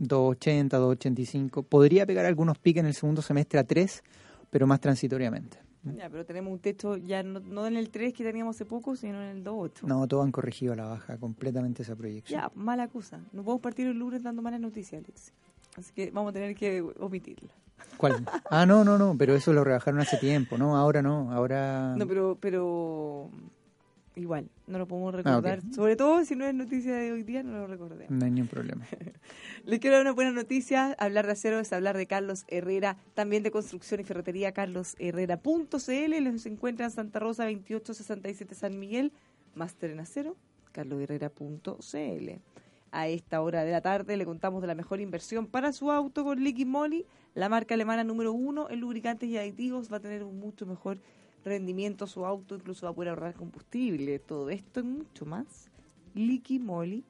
[0.00, 1.64] 2.80, 2.85.
[1.64, 4.02] Podría pegar algunos piques en el segundo semestre a 3,
[4.50, 5.58] pero más transitoriamente.
[5.82, 8.96] Ya, pero tenemos un texto ya no, no en el 3 que teníamos hace poco,
[8.96, 9.82] sino en el 2.8.
[9.82, 12.40] No, todos han corregido a la baja completamente esa proyección.
[12.40, 13.20] Ya, mala cosa.
[13.32, 15.32] No podemos partir el lunes dando malas noticias, Alex.
[15.76, 17.52] Así que vamos a tener que omitirla.
[17.96, 18.26] ¿Cuál?
[18.50, 20.76] Ah, no, no, no, pero eso lo rebajaron hace tiempo, ¿no?
[20.76, 21.94] Ahora no, ahora...
[21.96, 23.30] No, pero, pero
[24.16, 25.60] igual, no lo podemos Ah, recordar.
[25.74, 28.10] Sobre todo si no es noticia de hoy día, no lo recordemos.
[28.10, 28.86] No hay ningún problema.
[29.64, 30.94] Les quiero dar una buena noticia.
[30.98, 36.22] Hablar de acero es hablar de Carlos Herrera, también de construcción y ferretería, carlosherrera.cl.
[36.24, 39.12] Los encuentran en Santa Rosa 2867 San Miguel,
[39.54, 40.36] máster en acero,
[40.72, 42.30] carlosherrera.cl.
[42.92, 46.24] A esta hora de la tarde le contamos de la mejor inversión para su auto
[46.24, 49.92] con Liqui Moly, la marca alemana número uno en lubricantes y aditivos.
[49.92, 50.98] Va a tener un mucho mejor
[51.44, 54.18] rendimiento su auto, incluso va a poder ahorrar combustible.
[54.18, 55.70] Todo esto y mucho más.
[56.14, 57.04] liquimoly.cl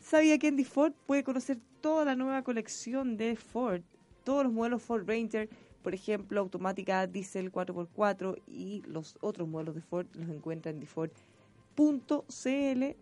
[0.00, 3.80] ¿Sabía que en Ford puede conocer toda la nueva colección de Ford?
[4.22, 5.48] Todos los modelos Ford Ranger,
[5.82, 11.14] por ejemplo, automática, diésel 4x4 y los otros modelos de Ford los encuentra en Ford.cl,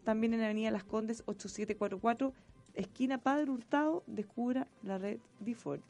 [0.05, 2.33] también en la Avenida Las Condes 8744,
[2.75, 5.19] esquina Padre Hurtado, descubra la red
[5.57, 5.81] Ford.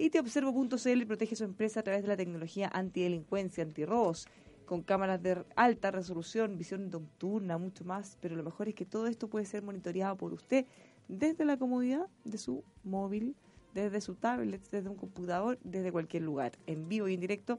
[0.00, 4.28] Y teobservo.cl protege su empresa a través de la tecnología antidelincuencia, antirrobos,
[4.64, 9.08] con cámaras de alta resolución, visión nocturna, mucho más, pero lo mejor es que todo
[9.08, 10.64] esto puede ser monitoreado por usted
[11.08, 13.36] desde la comodidad de su móvil,
[13.74, 17.58] desde su tablet, desde un computador, desde cualquier lugar, en vivo y en directo,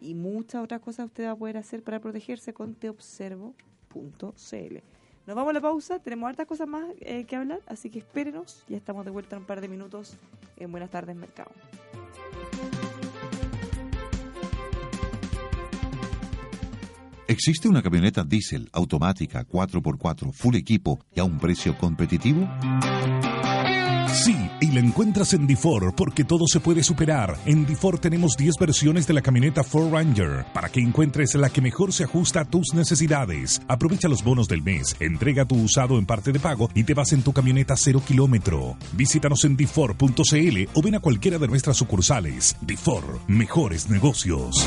[0.00, 4.78] y muchas otras cosas usted va a poder hacer para protegerse con teobservo.cl.
[5.26, 8.62] Nos vamos a la pausa, tenemos hartas cosas más eh, que hablar, así que espérenos,
[8.68, 10.14] ya estamos de vuelta en un par de minutos
[10.56, 11.50] en Buenas tardes Mercado.
[17.26, 22.48] ¿Existe una camioneta diésel automática 4x4 full equipo y a un precio competitivo?
[24.60, 27.36] Y la encuentras en DeFord porque todo se puede superar.
[27.44, 31.60] En DeFord tenemos 10 versiones de la camioneta Ford Ranger para que encuentres la que
[31.60, 33.60] mejor se ajusta a tus necesidades.
[33.68, 37.12] Aprovecha los bonos del mes, entrega tu usado en parte de pago y te vas
[37.12, 38.76] en tu camioneta cero kilómetro.
[38.92, 42.56] Visítanos en DeFord.cl o ven a cualquiera de nuestras sucursales.
[42.62, 44.66] DeFord, mejores negocios.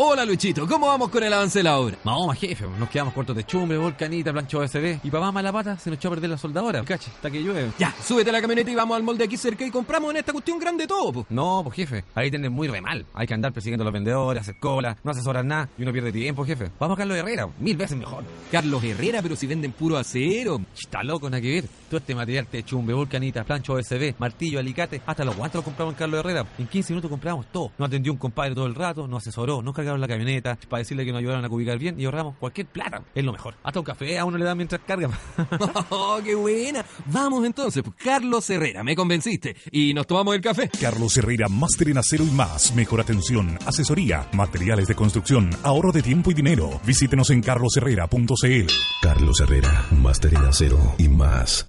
[0.00, 1.98] Hola Luchito, ¿cómo vamos con el avance de la obra?
[2.04, 5.00] Más jefe, nos quedamos cortos de chumbre, volcanita, plancho SD.
[5.02, 6.84] Y papá mala pata se nos echó a perder la soldadora.
[6.84, 7.72] Cache, hasta que llueve.
[7.80, 10.30] Ya, súbete a la camioneta y vamos al molde aquí cerca y compramos en esta
[10.30, 11.26] cuestión grande todo, po.
[11.30, 13.06] No, pues jefe, ahí tenés muy re mal.
[13.12, 16.12] Hay que andar persiguiendo a los vendedores, hacer cola, no asesorar nada y uno pierde
[16.12, 16.70] tiempo, jefe.
[16.78, 18.22] Vamos a Carlos Herrera, mil veces mejor.
[18.52, 20.60] Carlos Herrera, pero si venden puro acero.
[20.80, 21.64] Está loco, nada que ver.
[21.88, 25.94] Todo este material de chumbe, volcanita, plancho OSB, martillo, alicate, hasta los guantes los compramos
[25.94, 26.46] en Carlos Herrera.
[26.58, 27.72] En 15 minutos compramos todo.
[27.78, 31.04] No atendió un compadre todo el rato, no asesoró, no cargaron la camioneta para decirle
[31.04, 33.02] que nos ayudaron a ubicar bien y ahorramos cualquier plata.
[33.14, 33.54] Es lo mejor.
[33.62, 35.08] Hasta un café a uno le dan mientras carga.
[35.90, 36.84] ¡Oh, qué buena!
[37.06, 39.56] Vamos entonces, pues, Carlos Herrera, me convenciste.
[39.70, 40.70] Y nos tomamos el café.
[40.80, 42.74] Carlos Herrera, máster en acero y más.
[42.74, 46.80] Mejor atención, asesoría, materiales de construcción, ahorro de tiempo y dinero.
[46.84, 48.66] Visítenos en carlosherrera.cl.
[49.02, 51.68] Carlos Herrera, máster en acero y más.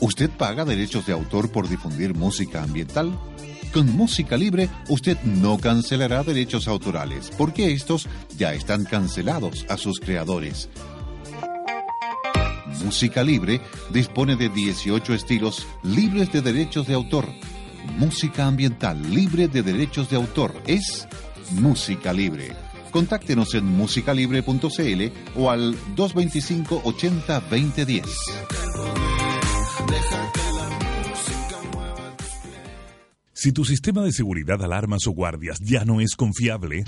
[0.00, 3.18] ¿Usted paga derechos de autor por difundir música ambiental?
[3.72, 9.98] Con música libre, usted no cancelará derechos autorales, porque estos ya están cancelados a sus
[9.98, 10.68] creadores.
[12.84, 13.60] Música Libre
[13.90, 17.28] dispone de 18 estilos libres de derechos de autor.
[17.98, 21.06] Música ambiental libre de derechos de autor es
[21.52, 22.61] Música Libre.
[22.92, 25.02] Contáctenos en musicalibre.cl
[25.34, 28.06] o al 225 80 2010.
[33.42, 36.84] Si tu sistema de seguridad, alarmas o guardias ya no es confiable,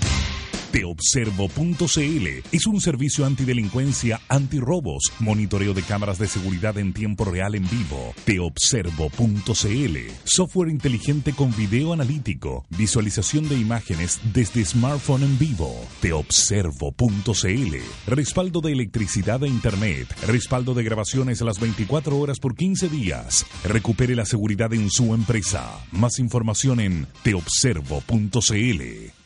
[0.75, 7.63] Teobservo.cl es un servicio antidelincuencia, antirrobos, monitoreo de cámaras de seguridad en tiempo real en
[7.69, 8.13] vivo.
[8.25, 15.73] Teobservo.cl, software inteligente con video analítico, visualización de imágenes desde smartphone en vivo.
[16.01, 17.75] Teobservo.cl,
[18.07, 23.45] respaldo de electricidad e internet, respaldo de grabaciones a las 24 horas por 15 días.
[23.63, 25.79] Recupere la seguridad en su empresa.
[25.93, 29.24] Más información en teobservo.cl.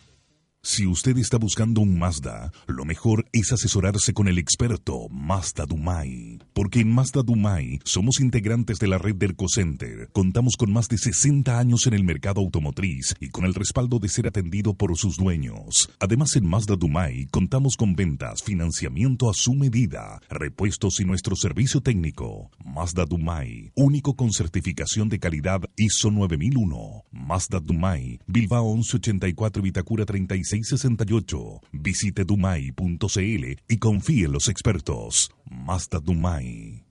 [0.61, 6.39] Si usted está buscando un Mazda, lo mejor es asesorarse con el experto Mazda Dumai.
[6.59, 10.09] Porque en Mazda Dumai somos integrantes de la red del Center.
[10.11, 14.09] Contamos con más de 60 años en el mercado automotriz y con el respaldo de
[14.09, 15.89] ser atendido por sus dueños.
[16.01, 21.79] Además, en Mazda Dumai contamos con ventas, financiamiento a su medida, repuestos y nuestro servicio
[21.79, 22.51] técnico.
[22.65, 27.05] Mazda Dumai, único con certificación de calidad ISO 9001.
[27.11, 31.61] Mazda Dumai, Bilbao 1184 Vitacura 3668.
[31.71, 35.31] Visite dumai.cl y confíe en los expertos.
[35.49, 36.85] Mazda Dumai.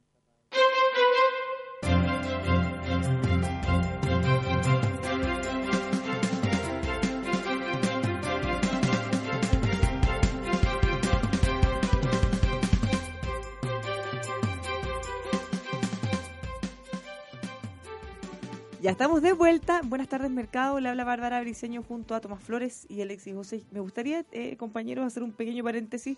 [18.81, 19.83] Ya estamos de vuelta.
[19.85, 20.81] Buenas tardes, mercado.
[20.81, 23.65] Le habla Bárbara Briseño junto a Tomás Flores y Alexis José.
[23.71, 26.17] Me gustaría, eh, compañeros, hacer un pequeño paréntesis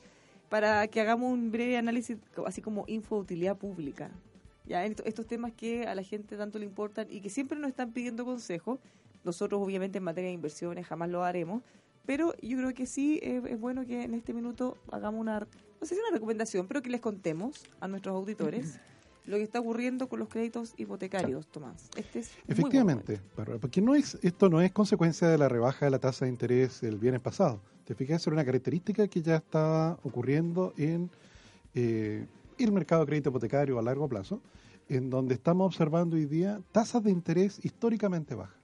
[0.51, 4.11] para que hagamos un breve análisis, así como info de utilidad pública.
[4.67, 7.71] Ya esto- estos temas que a la gente tanto le importan y que siempre nos
[7.71, 8.79] están pidiendo consejos.
[9.25, 11.63] Nosotros, obviamente, en materia de inversiones jamás lo haremos,
[12.05, 15.87] pero yo creo que sí eh, es bueno que en este minuto hagamos una, no
[15.87, 18.79] sé si una recomendación, pero que les contemos a nuestros auditores
[19.27, 21.89] lo que está ocurriendo con los créditos hipotecarios, Tomás.
[21.97, 25.85] Este es muy Efectivamente, Bárbara, porque no es, esto no es consecuencia de la rebaja
[25.85, 27.61] de la tasa de interés el viernes pasado.
[27.85, 31.11] Te fijas, era una característica que ya estaba ocurriendo en
[31.75, 32.27] eh,
[32.59, 34.41] el mercado de crédito hipotecario a largo plazo,
[34.89, 38.57] en donde estamos observando hoy día tasas de interés históricamente bajas.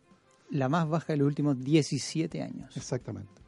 [0.50, 2.76] La más baja de los últimos 17 años.
[2.76, 3.42] Exactamente.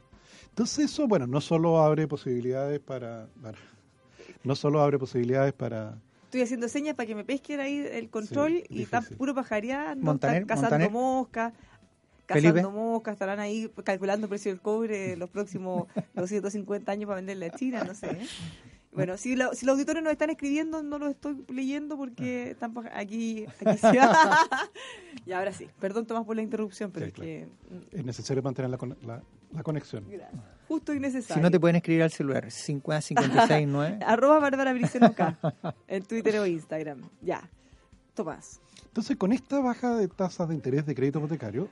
[0.51, 3.59] Entonces eso, bueno, no solo abre posibilidades para, para-
[4.45, 8.53] no solo abre posibilidades para Estoy haciendo señas para que me pesquen ahí el control
[8.53, 11.55] Sí, y están puro pajareando, Montaner, están cazando moscas,
[12.27, 12.53] Felipe.
[12.61, 17.47] cazando moscas, estarán ahí calculando el precio del cobre los próximos 250 años para venderle
[17.47, 18.09] a China, no sé.
[18.11, 18.27] ¿eh?
[18.93, 22.75] Bueno, si, la- si los auditores nos están escribiendo, no los estoy leyendo porque están
[22.75, 23.47] paja- aquí.
[23.65, 23.79] aquí
[25.27, 27.47] y ahora sí, perdón Tomás por la interrupción, pero Sí, es que.
[27.71, 30.05] mm, es necesario mantener la, la- la conexión.
[30.11, 30.43] gracias.
[30.69, 31.35] Justo y necesario.
[31.37, 34.01] Si no te pueden escribir al celular, 50569.
[34.07, 34.71] Arroba Bárbara
[35.89, 37.09] en Twitter o Instagram.
[37.23, 37.49] Ya.
[38.15, 38.61] Tomás.
[38.85, 41.69] Entonces, con esta baja de tasas de interés de crédito hipotecario,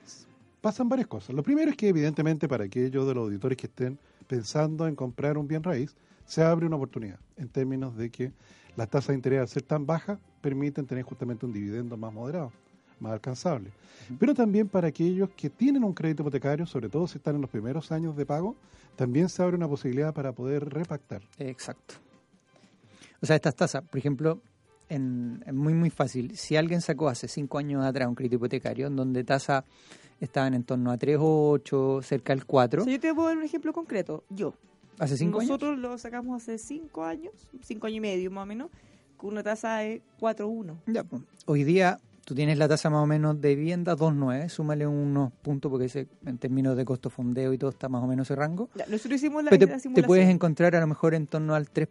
[0.62, 1.35] pasan varias cosas.
[1.35, 5.37] Lo primero es que, evidentemente, para aquellos de los auditores que estén pensando en comprar
[5.37, 8.32] un bien raíz, se abre una oportunidad en términos de que
[8.76, 12.52] las tasas de interés, al ser tan bajas, permiten tener justamente un dividendo más moderado,
[13.00, 13.70] más alcanzable.
[14.18, 17.50] Pero también para aquellos que tienen un crédito hipotecario, sobre todo si están en los
[17.50, 18.56] primeros años de pago,
[18.94, 21.22] también se abre una posibilidad para poder repactar.
[21.38, 21.94] Exacto.
[23.20, 24.40] O sea, estas tasas, por ejemplo,
[24.88, 26.37] en, es muy, muy fácil.
[26.37, 29.64] Si alguien sacó hace cinco años atrás un crédito hipotecario, en donde tasas
[30.20, 33.44] estaban en torno a 3,8, cerca del 4, O sea, yo te puedo dar un
[33.44, 34.24] ejemplo concreto.
[34.30, 34.54] Yo.
[34.98, 35.50] hace cinco años.
[35.50, 37.32] Nosotros lo sacamos hace cinco años,
[37.62, 38.70] cinco años y medio más o menos,
[39.16, 40.76] con una tasa de 4.1.
[40.87, 41.22] Ya, pues.
[41.46, 45.71] Hoy día tú tienes la tasa más o menos de vivienda 2,9, súmale unos puntos
[45.71, 48.69] porque ese, en términos de costo fundeo y todo está más o menos ese rango.
[48.75, 50.07] Ya, nosotros hicimos la, Pero te, te simulación.
[50.09, 51.87] puedes encontrar a lo mejor en torno al 3%,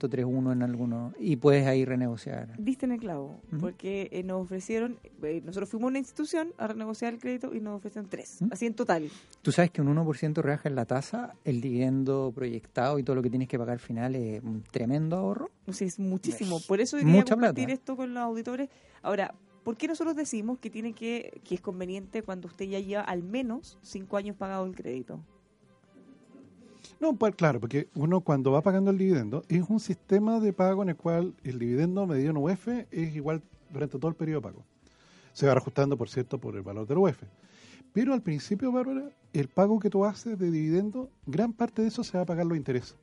[0.00, 2.52] 3,1 en algunos, y puedes ahí renegociar.
[2.58, 3.58] Diste en el clavo, Ujú.
[3.60, 7.60] porque eh, nos ofrecieron, eh, nosotros fuimos a una institución a renegociar el crédito y
[7.60, 8.48] nos ofrecieron tres, ¿Mm?
[8.50, 9.08] así en total.
[9.40, 13.22] Tú sabes que un 1% rebaja en la tasa, el dividendo proyectado y todo lo
[13.22, 15.50] que tienes que pagar al final es un tremendo ahorro.
[15.68, 16.58] O sea, es muchísimo.
[16.66, 17.72] Por eso quería mucha compartir plata.
[17.80, 18.68] esto con los auditores.
[19.02, 19.32] Ahora,
[19.66, 23.24] ¿por qué nosotros decimos que tiene que, que es conveniente cuando usted ya lleva al
[23.24, 25.18] menos cinco años pagado el crédito?
[27.00, 30.84] No, pues claro, porque uno cuando va pagando el dividendo es un sistema de pago
[30.84, 34.44] en el cual el dividendo medido en UF es igual durante todo el periodo de
[34.44, 34.64] pago.
[35.32, 37.24] Se va reajustando, por cierto, por el valor del UF.
[37.92, 42.04] Pero al principio, Bárbara, el pago que tú haces de dividendo, gran parte de eso
[42.04, 42.94] se va a pagar los intereses.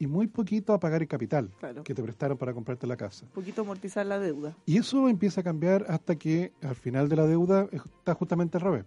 [0.00, 1.84] Y muy poquito a pagar el capital Claro.
[1.84, 3.26] que te prestaron para comprarte la casa.
[3.26, 4.56] Un poquito amortizar la deuda.
[4.66, 8.62] Y eso empieza a cambiar hasta que al final de la deuda está justamente al
[8.62, 8.84] revés.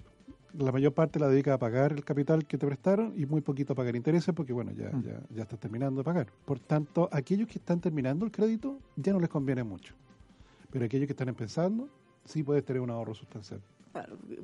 [0.58, 3.74] La mayor parte la dedica a pagar el capital que te prestaron y muy poquito
[3.74, 5.04] a pagar intereses porque, bueno, ya, Mm.
[5.04, 6.28] ya, ya estás terminando de pagar.
[6.46, 9.94] Por tanto, aquellos que están terminando el crédito ya no les conviene mucho.
[10.72, 11.88] Pero aquellos que están empezando,
[12.26, 13.62] sí puedes tener un ahorro sustancial.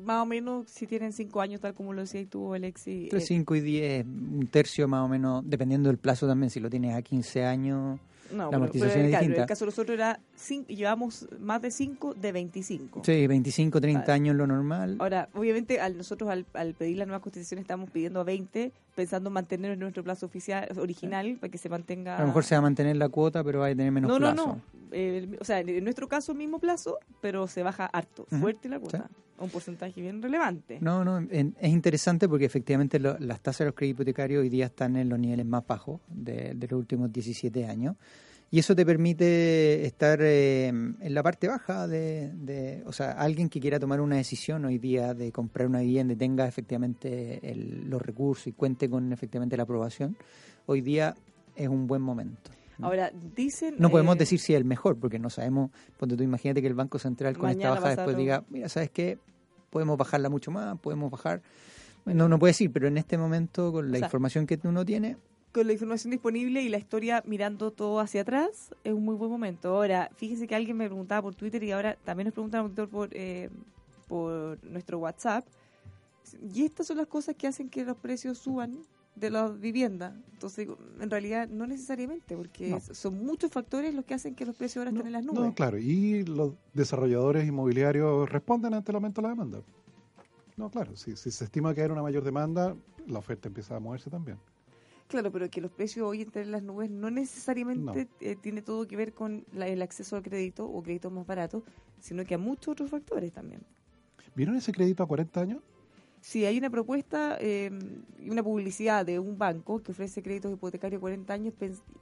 [0.04, 3.04] Más o menos si tienen cinco años, tal como lo decías tú, Alexi.
[3.06, 6.60] Entre eh, 5 y 10, un tercio más o menos, dependiendo del plazo también, si
[6.60, 8.00] lo tienes a 15 años.
[8.32, 9.42] no, la amortización pero, es claro, distinta.
[9.42, 13.02] el caso de nosotros era, cin- llevamos más de 5 de 25.
[13.04, 14.14] Sí, 25, 30 Vale.
[14.14, 14.98] años lo normal.
[15.00, 19.30] Ahora, obviamente, al, nosotros al, al pedir la nueva constitución estamos pidiendo a 20, pensando
[19.30, 22.18] en mantener nuestro plazo oficial original para que se mantenga.
[22.18, 24.20] A lo mejor se va a mantener la cuota, pero va a tener menos no,
[24.20, 24.48] no, plazo.
[24.48, 24.62] no.
[24.92, 28.70] Eh, el- o sea, en, nuestro caso, el mismo plazo, pero se baja harto, fuerte
[28.70, 29.10] la cuota.
[29.40, 30.78] Un porcentaje bien relevante.
[30.82, 34.50] No, no, en- es interesante porque efectivamente lo- las tasas de los créditos hipotecarios hoy
[34.50, 37.96] día están en los niveles más bajos de, de los últimos 17 años
[38.52, 43.48] Y eso te permite estar eh, en la parte baja de, de- o sea, alguien
[43.48, 47.88] que quiera tomar una decisión hoy día de comprar una vivienda y tenga efectivamente el-
[47.88, 50.18] los recursos y cuente con efectivamente la aprobación,
[50.66, 51.14] hoy día
[51.56, 52.50] es un buen momento.
[52.82, 53.76] Ahora, dicen...
[53.78, 56.68] No podemos eh, decir si es el mejor, porque no sabemos, ponte tú imagínate que
[56.68, 59.18] el Banco Central con esta baja después diga, mira, ¿sabes qué?
[59.70, 61.42] Podemos bajarla mucho más, podemos bajar.
[62.06, 64.86] No, no puede decir, pero en este momento, con la O sea, información que uno
[64.86, 65.18] tiene,
[65.52, 69.32] con la información disponible y la historia mirando todo hacia atrás, es un muy buen
[69.32, 69.76] momento.
[69.76, 73.50] Ahora, fíjese que alguien me preguntaba por Twitter y ahora también nos preguntan por, eh,
[74.08, 75.46] por nuestro WhatsApp.
[76.54, 78.80] Y estas son las cosas que hacen que los precios suban
[79.16, 80.16] de las viviendas.
[80.34, 80.68] Entonces,
[81.02, 82.80] en realidad, no necesariamente, porque No.
[82.80, 85.54] son muchos factores los que hacen que los precios ahora estén en las No, nubes.
[85.56, 89.62] claro, y los desarrolladores inmobiliarios responden ante el aumento de la demanda.
[90.56, 92.76] No, claro, si, si se estima que hay una mayor demanda,
[93.08, 94.38] la oferta empieza a moverse también.
[95.08, 98.86] Claro, pero que los precios hoy estén en las nubes no necesariamente eh, tiene todo
[98.88, 101.64] que ver con la- el acceso al crédito o créditos más baratos,
[102.00, 103.62] sino que a muchos otros factores también.
[104.36, 105.62] ¿Vieron ese crédito a 40 años?
[106.22, 107.72] Sí, hay una propuesta eh,
[108.20, 111.54] y una publicidad de un banco que ofrece créditos hipotecarios 40 años.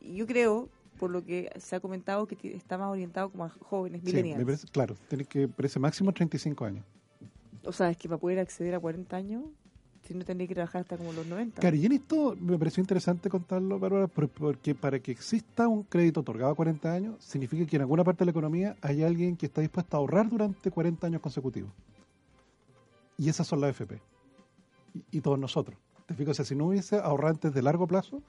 [0.02, 4.02] yo creo, por lo que se ha comentado, que está más orientado como a jóvenes,
[4.02, 4.40] Sí, millennials.
[4.40, 6.84] me parece, claro, tiene que parece máximo 35 años.
[7.64, 9.44] O sea, es que para poder acceder a 40 años,
[10.04, 11.60] si no tendría que trabajar hasta como los 90.
[11.62, 15.84] Claro, y en esto me pareció interesante contarlo, Bárbara, por- porque para que exista un
[15.84, 19.36] crédito otorgado a 40 años, significa que en alguna parte de la economía hay alguien
[19.36, 21.72] que está dispuesto a ahorrar durante 40 años consecutivos.
[23.18, 24.02] Y esas son las FP.
[24.94, 25.78] Y, y todos nosotros.
[26.06, 26.32] ¿Te fijas?
[26.32, 28.22] O sea, si no hubiese ahorrantes de largo plazo,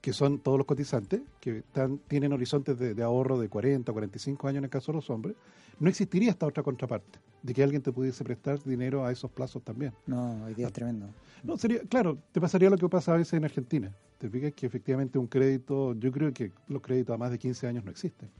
[0.00, 3.94] que son todos los cotizantes, que están, tienen horizontes de, de ahorro de 40 o
[3.94, 5.36] 45 años en el caso de los hombres,
[5.78, 9.62] no existiría esta otra contraparte, de que alguien te pudiese prestar dinero a esos plazos
[9.62, 9.92] también.
[10.06, 11.08] no, hoy día es tremendo.
[11.42, 13.94] No, sería, claro, te pasaría lo que pasa a veces en Argentina.
[14.18, 17.66] Te fijas que efectivamente un crédito, yo creo que los créditos a más de 15
[17.66, 18.30] años no existen.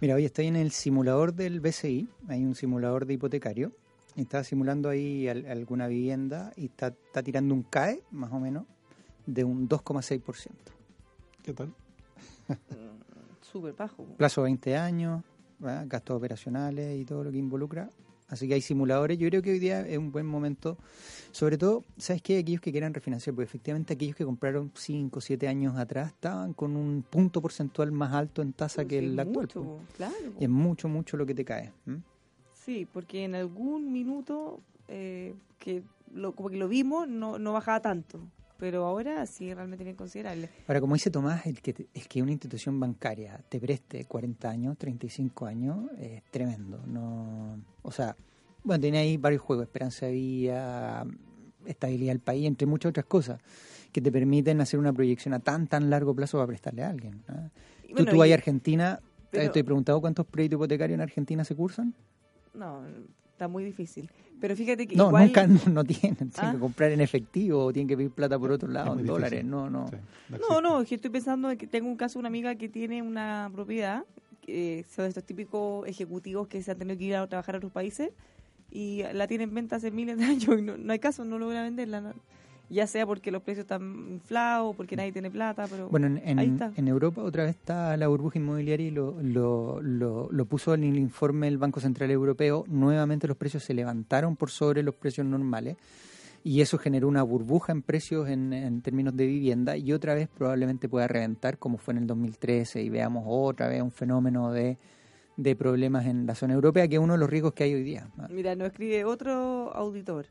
[0.00, 3.72] Mira, hoy estoy en el simulador del BCI, hay un simulador de hipotecario,
[4.22, 8.64] está simulando ahí al- alguna vivienda y está, está tirando un CAE, más o menos,
[9.26, 10.50] de un 2,6%.
[11.42, 11.72] ¿Qué tal?
[13.40, 14.04] Súper bajo.
[14.16, 15.22] Plazo 20 años,
[15.58, 15.86] ¿verdad?
[15.88, 17.90] gastos operacionales y todo lo que involucra.
[18.28, 19.16] Así que hay simuladores.
[19.18, 20.76] Yo creo que hoy día es un buen momento,
[21.32, 22.38] sobre todo, ¿sabes qué?
[22.38, 26.52] Aquellos que quieran refinanciar, porque efectivamente aquellos que compraron 5 o 7 años atrás estaban
[26.52, 29.44] con un punto porcentual más alto en tasa que el actual.
[29.46, 29.80] mucho, po.
[29.96, 30.14] claro.
[30.38, 31.72] Y es mucho, mucho lo que te cae.
[32.68, 37.80] Sí, porque en algún minuto eh, que lo, como que lo vimos no, no bajaba
[37.80, 38.20] tanto,
[38.58, 40.50] pero ahora sí realmente bien considerable.
[40.66, 44.50] Ahora, como dice Tomás, el que, te- el que una institución bancaria te preste 40
[44.50, 46.78] años, 35 años, es tremendo.
[46.86, 48.14] No, o sea,
[48.62, 51.06] bueno, tiene ahí varios juegos, esperanza de vida,
[51.64, 53.40] estabilidad del país, entre muchas otras cosas,
[53.92, 57.22] que te permiten hacer una proyección a tan, tan largo plazo para prestarle a alguien.
[57.28, 57.48] ¿ah?
[57.84, 59.00] Y Tú, bueno, tú vas y- a Argentina,
[59.30, 61.94] pero- estoy preguntado cuántos créditos hipotecarios en Argentina se cursan.
[62.58, 62.82] No,
[63.32, 64.10] está muy difícil.
[64.40, 65.26] Pero fíjate que No, igual...
[65.26, 66.52] nunca no, no tienen, tienen Ah.
[66.52, 69.44] que comprar en efectivo o tienen que pedir plata por otro lado, en dólares.
[69.44, 69.88] No, no.
[69.88, 69.96] Sí,
[70.48, 72.68] No, no, es que estoy pensando en que tengo un caso de una amiga que
[72.68, 74.04] tiene una propiedad,
[74.42, 77.72] que son estos típicos ejecutivos que se han tenido que ir a trabajar a otros
[77.72, 78.10] países
[78.70, 81.38] y la tienen en venta hace miles de años y no, no hay caso, no
[81.38, 82.00] logra venderla.
[82.00, 82.14] no.
[82.70, 86.38] Ya sea porque los precios están inflados, porque nadie tiene plata, pero Bueno, en, en-
[86.38, 86.72] ahí está.
[86.76, 90.84] en Europa otra vez está la burbuja inmobiliaria y lo, lo, lo, lo puso en
[90.84, 92.64] el informe del Banco Central Europeo.
[92.68, 95.76] Nuevamente los precios se levantaron por sobre los precios normales
[96.44, 100.28] y eso generó una burbuja en precios en, en términos de vivienda y otra vez
[100.28, 104.78] probablemente pueda reventar como fue en el 2013 y veamos otra vez un fenómeno de,
[105.36, 107.82] de problemas en la zona europea que es uno de los riesgos que hay hoy
[107.82, 108.08] día.
[108.30, 110.26] Mira, nos escribe otro auditor.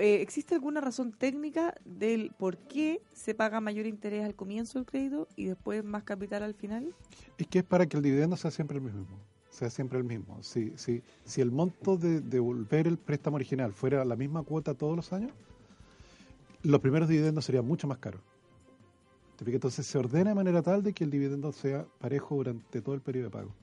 [0.00, 4.86] Eh, ¿Existe alguna razón técnica del por qué se paga mayor interés al comienzo del
[4.86, 6.94] crédito y después más capital al final?
[7.38, 9.06] Es que es para que el dividendo sea siempre el mismo.
[9.50, 10.42] Sea siempre el mismo.
[10.42, 14.96] Si, si, si el monto de devolver el préstamo original fuera la misma cuota todos
[14.96, 15.32] los años,
[16.62, 18.20] los primeros dividendos serían mucho más caros.
[19.46, 23.00] Entonces se ordena de manera tal de que el dividendo sea parejo durante todo el
[23.00, 23.54] periodo de pago.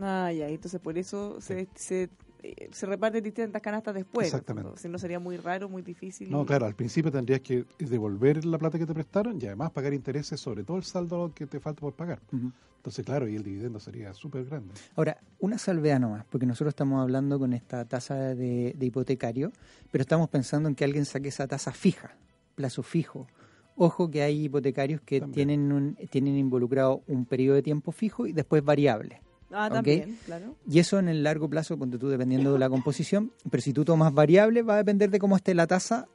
[0.00, 2.10] Ah, ya, entonces por eso se, se,
[2.42, 4.26] eh, se reparten distintas canastas después.
[4.32, 4.38] ¿no?
[4.38, 4.78] Exactamente.
[4.78, 6.30] Si no sería muy raro, muy difícil.
[6.30, 9.92] No, claro, al principio tendrías que devolver la plata que te prestaron y además pagar
[9.92, 12.20] intereses sobre todo el saldo que te falta por pagar.
[12.32, 14.74] Entonces, claro, y el dividendo sería súper grande.
[14.94, 19.50] Ahora, una salvedad nomás, porque nosotros estamos hablando con esta tasa de, de hipotecario,
[19.90, 22.16] pero estamos pensando en que alguien saque esa tasa fija,
[22.54, 23.26] plazo fijo.
[23.74, 25.48] Ojo que hay hipotecarios que También.
[25.48, 29.20] tienen, un, tienen involucrado un periodo de tiempo fijo y después variable.
[29.52, 30.56] Ah, también, claro.
[30.68, 33.84] Y eso en el largo plazo, ponte tú dependiendo de la composición, pero si tú
[33.84, 36.08] tomas variable va a depender de cómo esté la tasa,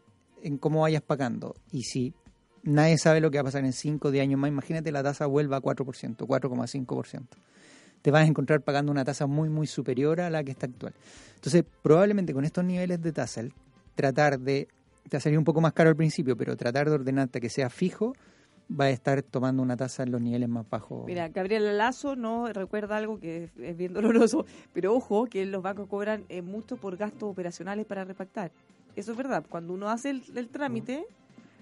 [0.43, 1.55] en cómo vayas pagando.
[1.71, 2.13] Y si
[2.63, 4.49] nadie sabe lo que va a pasar en 5 o 10 años más.
[4.49, 7.23] Imagínate la tasa vuelva a 4%, 4,5%.
[8.01, 10.93] Te vas a encontrar pagando una tasa muy, muy superior a la que está actual.
[11.35, 13.53] Entonces, probablemente con estos niveles de tasa, el
[13.95, 14.67] tratar de,
[15.03, 17.49] te va a salir un poco más caro al principio, pero tratar de ordenarte que
[17.49, 18.13] sea fijo,
[18.79, 21.05] va a estar tomando una tasa en los niveles más bajos.
[21.05, 25.87] Mira, Gabriela Lazo no recuerda algo que es, bien doloroso, pero ojo que los bancos
[25.87, 28.51] cobran eh, mucho por gastos operacionales para repactar.
[28.95, 29.45] Eso es verdad.
[29.49, 31.05] Cuando uno hace el, el trámite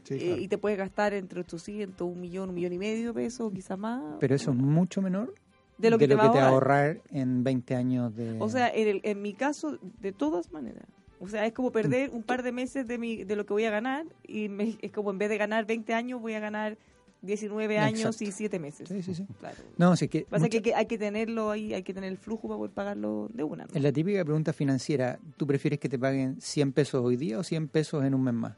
[0.03, 3.14] Sí, eh, y te puede gastar entre 800, un millón, un millón y medio de
[3.14, 4.16] pesos, quizás más.
[4.20, 5.36] Pero eso es mucho menor
[5.78, 6.86] de lo que, te, va a te va a ahorrar.
[6.88, 8.38] ahorrar en 20 años de...
[8.39, 10.86] O sea, en, el- en mi caso, de todas maneras.
[11.20, 13.66] O sea, es como perder un par de meses de, mi, de lo que voy
[13.66, 16.78] a ganar y me- es como en vez de ganar 20 años, voy a ganar
[17.22, 18.24] 19 años Exacto.
[18.24, 18.88] y 7 meses.
[18.90, 19.26] Sí, sí, sí.
[19.40, 19.58] Claro.
[19.78, 22.48] no, sí que, Pasa mucha- que, hay que tenerlo ahí, hay que tener el flujo
[22.48, 23.66] para poder pagarlo de una.
[23.66, 23.72] ¿no?
[23.74, 27.44] en la típica pregunta financiera, ¿tú prefieres que te paguen 100 pesos hoy día o
[27.44, 28.56] 100 pesos en un mes más?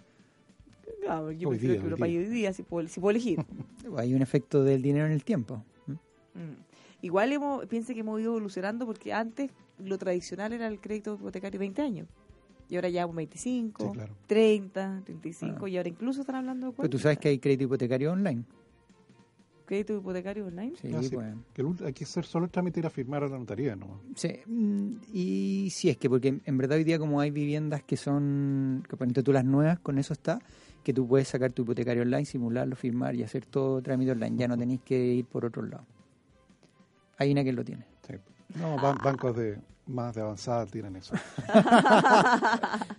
[1.01, 3.39] Claro, yo Hoy prefiero día, que lo pague hoy día si puedo, si puedo elegir.
[3.97, 5.63] Hay un efecto del dinero en el tiempo.
[5.87, 6.53] Mm.
[7.01, 9.49] Igual hemos, piense que hemos ido evolucionando porque antes
[9.79, 12.07] lo tradicional era el crédito hipotecario 20 años.
[12.71, 14.15] Y ahora ya 25, Sí, claro.
[14.27, 15.69] 30, 35 Ah.
[15.69, 17.03] y ahora incluso están hablando de Pero tú 40.
[17.03, 18.43] sabes que hay crédito hipotecario online.
[19.65, 20.73] crédito hipotecario online.
[20.81, 21.09] Sí, Ah, sí.
[21.15, 21.33] pues.
[21.53, 23.37] Que el ult- hay que hacer solo el trámite y ir a firmar a la
[23.39, 24.01] notaría, ¿no?
[24.15, 27.95] Sí, mm, y sí, es que porque en- verdad hoy día como hay viviendas que
[27.95, 30.39] son, que ponete tú las nuevas, con eso está,
[30.83, 34.35] que tú puedes sacar tu hipotecario online, simularlo, firmar y hacer todo trámite online.
[34.37, 35.85] Ya no tenéis que ir por otro lado.
[37.17, 37.85] Hay una que lo tiene.
[38.55, 41.13] No, ban- bancos de más de avanzada tienen eso.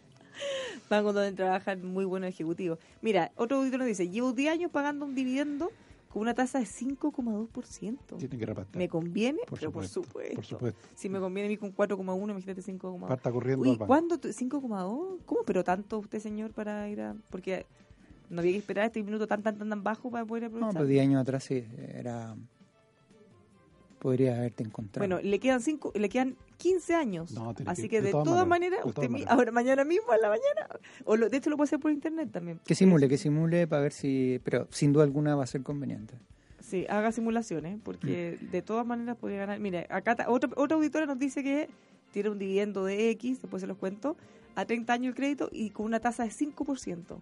[0.90, 2.78] Bancos donde trabajan muy buenos ejecutivos.
[3.00, 5.70] Mira, otro auditor nos dice, llevo 10 años pagando un dividendo
[6.10, 8.18] con una tasa de 5,2%.
[8.18, 8.76] Tienen que repartir.
[8.76, 9.38] ¿Me conviene?
[9.48, 10.78] Por Pero por supuesto, por supuesto.
[10.94, 13.08] Si me conviene a mí con 4,1, imagínate 5,2.
[13.08, 13.86] Parta corriendo Uy, al banco.
[13.86, 14.18] ¿cuándo?
[14.18, 15.18] tu- ¿5,2?
[15.24, 17.14] ¿Cómo pero tanto usted, señor, para ir a...?
[17.30, 17.64] Porque
[18.28, 20.74] no había que esperar este minuto tan, tan, tan, tan bajo para poder No, aprovechar.
[20.74, 22.34] pero 10 años atrás sí, era...
[24.02, 25.06] Podría haberte encontrado.
[25.06, 27.30] Bueno, le quedan cinco, le quedan 15 años.
[27.30, 30.10] No, Así que- que, de de, todas todas maneras, maneras, de usted ahora mañana mismo
[30.10, 30.66] a la mañana,
[31.04, 32.58] o lo, de hecho lo puede hacer por internet también.
[32.64, 34.40] que simule, que simule para ver si...
[34.42, 36.14] Pero sin duda alguna va a ser conveniente.
[36.60, 38.50] Sí, haga simulaciones, porque Mm.
[38.50, 39.60] de todas maneras podría ganar.
[39.60, 41.68] Mire, acá ta- otra, otra auditora nos dice que
[42.12, 44.16] tiene un dividendo de X, después se los cuento,
[44.56, 47.20] a 30 años el crédito y con una tasa de 5%.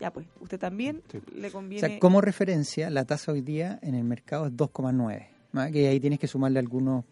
[0.00, 1.20] Ya pues, usted también Sí.
[1.36, 1.86] le O conviene...
[1.88, 5.28] sea, como referencia, la tasa hoy día en el mercado es 2,9.
[5.56, 5.72] ¿No?
[5.72, 7.04] Que ahí tienes que sumarle algunos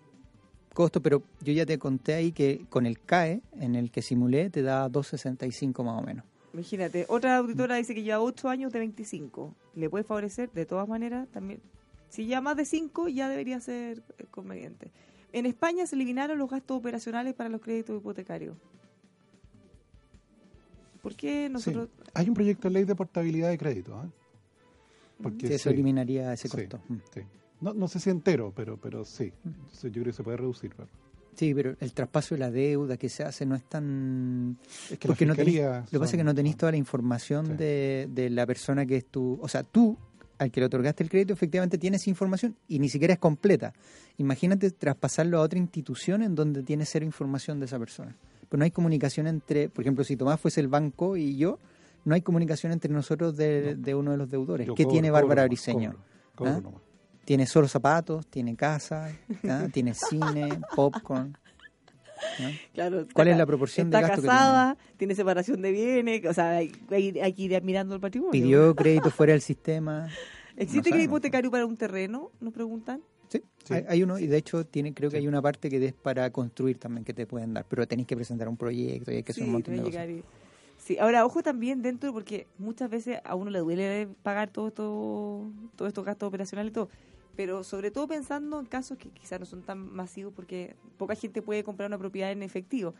[0.73, 4.51] costos, pero yo ya te conté ahí que con el CAE, en el que simulé,
[4.51, 6.25] te da 2,65 más o menos.
[6.53, 9.55] Imagínate, otra auditora dice que lleva 8 años de 25.
[9.75, 11.61] Le puede favorecer, de todas maneras, también.
[12.09, 14.93] Si ya más de 5, ya debería ser conveniente.
[15.33, 18.57] En España se eliminaron los gastos operacionales para los créditos hipotecarios.
[21.03, 21.89] ¿Por qué nosotros.?
[21.93, 22.11] Sí.
[22.15, 24.01] Hay un proyecto de ley de portabilidad de crédito.
[24.05, 24.09] ¿eh?
[25.21, 26.79] Porque Sí, eso sí, eliminaría ese costo.
[26.89, 26.95] Mm.
[27.13, 27.21] sí.
[27.65, 29.33] No, no sé si entero, pero, pero sí.
[29.45, 30.73] Entonces, yo creo que se puede reducir.
[31.35, 34.57] Sí, pero el traspaso de la deuda que se hace no es tan...
[34.91, 37.47] Es que Porque no fiscalías lo que pasa es que no tenéis toda la información
[37.47, 37.53] Sí.
[37.55, 39.39] de, de la persona que es tu...
[39.43, 39.97] O sea, tú,
[40.39, 43.73] al que le otorgaste el crédito, efectivamente tienes información y ni siquiera es completa.
[44.19, 48.15] Imagínate traspasarlo a otra institución en donde tienes cero información de esa persona.
[48.49, 49.71] Pero no hay comunicación entre...
[49.71, 51.59] Por ejemplo, si Tomás fuese el banco y yo,
[52.05, 54.67] no hay comunicación entre nosotros de, de uno de los deudores.
[54.69, 55.97] Yo ¿Qué cobro, tiene Bárbara Briseño?
[56.37, 56.81] cobro, cobro ¿Ah?
[57.25, 59.11] Tiene solo zapatos, tiene casa,
[59.73, 61.37] tiene cine, popcorn.
[62.39, 62.49] ¿no?
[62.73, 65.73] Claro, está ¿Cuál es ca- la proporción de está gasto que casada, tiene separación de
[65.73, 68.33] bienes, o sea, hay, hay- hay que ir mirando el patrimonio.
[68.33, 70.09] Pidió crédito fuera del sistema.
[70.57, 72.31] ¿Existe no crédito hipotecario para un terreno?
[72.41, 73.03] Nos preguntan.
[73.29, 73.75] Sí, Sí.
[73.75, 75.23] Hay, hay uno y de hecho tiene creo que Sí.
[75.23, 78.15] hay una parte que es para construir también que te pueden dar, pero tenéis que
[78.15, 80.09] presentar un proyecto y hay que hacer Sí, un montón de cosas.
[80.09, 80.23] y-
[80.85, 85.51] Sí, ahora ojo también dentro, porque muchas veces a uno le duele pagar todo esto,
[85.77, 86.91] todos estos gastos operacionales y todo,
[87.37, 91.41] pero sobre todo pensando en casos que quizás no son tan masivos porque poca gente
[91.41, 92.93] puede comprar una propiedad en efectivo,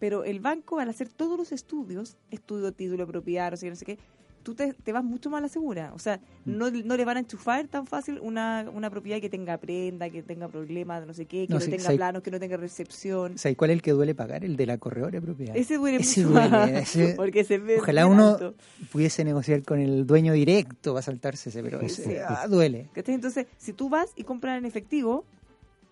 [0.00, 3.76] pero el banco al hacer todos los estudios, estudio, título, propiedad, no sé qué, no
[3.76, 3.98] sé qué,
[4.42, 6.56] tú te, te vas mucho más a la segura, o sea, Mm.
[6.56, 10.22] no, no le van a enchufar tan fácil una, una propiedad que tenga prenda, que
[10.22, 13.36] tenga problemas, no sé qué, que No, no, sí, tenga planos, que no tenga recepción.
[13.36, 14.44] ¿Sabes cuál es el que duele pagar?
[14.44, 15.54] El de la corredora propiedad.
[15.56, 18.54] Ese duele Ese mucho más, duele, ese- porque se ve Ojalá uno alto.
[18.90, 22.16] pudiese negociar con el dueño directo para saltarse ese, pero ese, Sí.
[22.26, 22.88] ah, duele.
[22.94, 25.24] Entonces, si tú vas y compras en efectivo,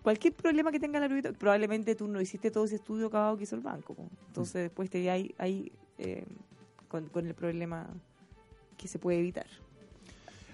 [0.01, 3.43] cualquier problema que tenga la propiedad, probablemente tú no hiciste todo ese estudio acabado que
[3.43, 3.95] hizo el banco.
[4.27, 6.25] Entonces, después te ahí, ahí eh,
[6.87, 7.87] con, con el problema
[8.79, 9.45] que se puede evitar.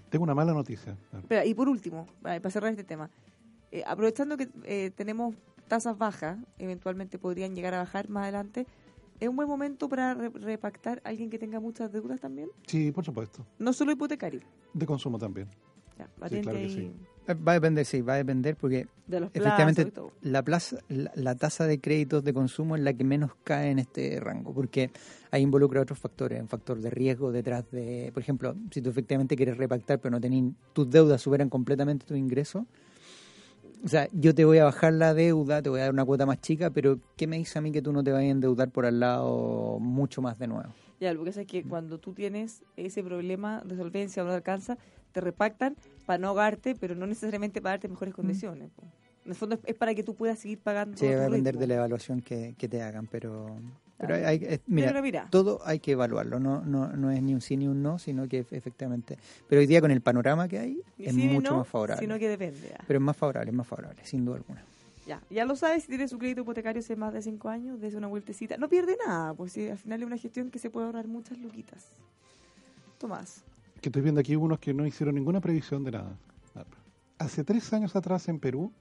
[0.09, 0.97] Tengo una mala noticia.
[1.17, 3.09] Espera, y por último, para cerrar este tema,
[3.71, 5.35] eh, aprovechando que eh, tenemos
[5.67, 8.65] tasas bajas, eventualmente podrían llegar a bajar más adelante,
[9.17, 12.49] ¿Es un buen momento para re- repactar a alguien que tenga muchas deudas también?
[12.67, 13.45] Sí, por supuesto.
[13.57, 14.41] No solo hipotecario.
[14.73, 15.47] De consumo también.
[15.97, 16.91] Ya, Sí, claro que sí.
[17.27, 21.11] Va a depender, sí, va a depender porque de los plazos efectivamente la, plaza, la,
[21.15, 24.91] la tasa de créditos de consumo es la que menos cae en este rango, porque
[25.31, 29.35] ahí involucra otros factores, un factor de riesgo detrás de, por ejemplo, si tú efectivamente
[29.35, 32.65] quieres repactar pero no tenés, tus deudas superan completamente tus ingresos,
[33.83, 36.25] o sea, yo te voy a bajar la deuda, te voy a dar una cuota
[36.25, 38.71] más chica, pero ¿qué me dice a mí que tú no te vayas a endeudar
[38.71, 40.73] por al lado mucho más de nuevo?
[40.99, 44.31] Ya, lo que pasa es que cuando tú tienes ese problema de solvencia o no
[44.31, 44.77] alcanza,
[45.11, 48.69] te repactan para no ahogarte, pero no necesariamente para darte mejores condiciones.
[48.75, 48.83] po.
[49.25, 50.97] En el fondo es, es para que tú puedas seguir pagando.
[50.97, 53.55] Sí, va a depender de la evaluación que, que te hagan, pero,
[53.97, 54.27] pero Claro.
[54.27, 55.27] hay, es- mira, Pero mira.
[55.31, 58.27] todo hay que evaluarlo, no, no, no es ni un sí ni un no, sino
[58.27, 59.17] que efectivamente.
[59.49, 62.01] Pero hoy día con el panorama que hay Ni es sí mucho no, más favorable.
[62.01, 62.69] Sino que depende.
[62.69, 62.83] ya.
[62.87, 64.63] Pero es más favorable, es más favorable, sin duda alguna.
[65.07, 67.93] Ya, ya lo sabes, si tienes su crédito hipotecario hace más de cinco años, des
[67.95, 68.57] una vueltecita.
[68.57, 71.37] No pierde nada, pues sí, al final es una gestión que se puede ahorrar muchas
[71.39, 71.85] luquitas.
[72.99, 73.43] Tomás.
[73.85, 76.17] Que estoy viendo aquí unos que no hicieron ninguna previsión de nada.
[77.19, 78.71] Hace tres años atrás en Perú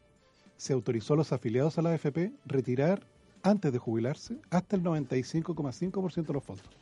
[0.57, 3.07] se autorizó a los afiliados a la AFP retirar
[3.43, 6.65] antes de jubilarse hasta el 95,5% de los fondos.
[6.65, 6.75] ¿Te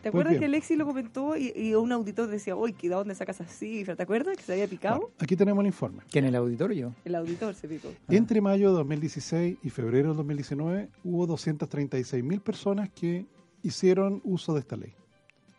[0.00, 0.40] Pues acuerdas bien.
[0.40, 3.96] que Alexi lo comentó y, y un auditor decía, uy, ¿de dónde sacas esa cifra?
[3.96, 5.00] ¿Te acuerdas que se había picado?
[5.00, 5.98] Bueno, aquí tenemos el informe.
[6.10, 6.94] Que en el auditorio.
[7.04, 7.88] El auditor se picó.
[8.08, 13.26] Entre mayo de 2016 y febrero de 2019 hubo 236 mil personas que
[13.62, 14.94] hicieron uso de esta ley.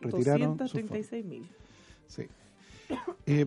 [0.02, 0.72] Retiraron sus fondos.
[0.72, 1.48] 236 mil.
[2.06, 2.26] Sí.
[3.26, 3.46] Eh,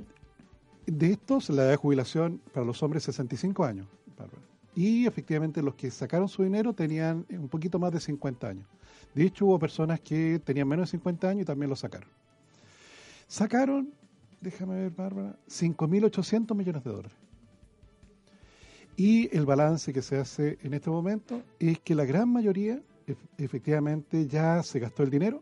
[0.88, 3.88] de estos, la edad de jubilación para los hombres 65 años.
[4.18, 4.42] Bárbara.
[4.76, 8.68] Y efectivamente los que sacaron su dinero tenían eh, un poquito más de 50 años.
[9.14, 12.10] De hecho, hubo personas que tenían menos de 50 años y también lo sacaron.
[13.28, 13.90] Sacaron,
[14.42, 17.18] déjame ver, Bárbara, 5.800 millones de dólares.
[18.98, 23.18] Y el balance que se hace en este momento es que la gran mayoría ef-
[23.38, 25.42] efectivamente ya se gastó el dinero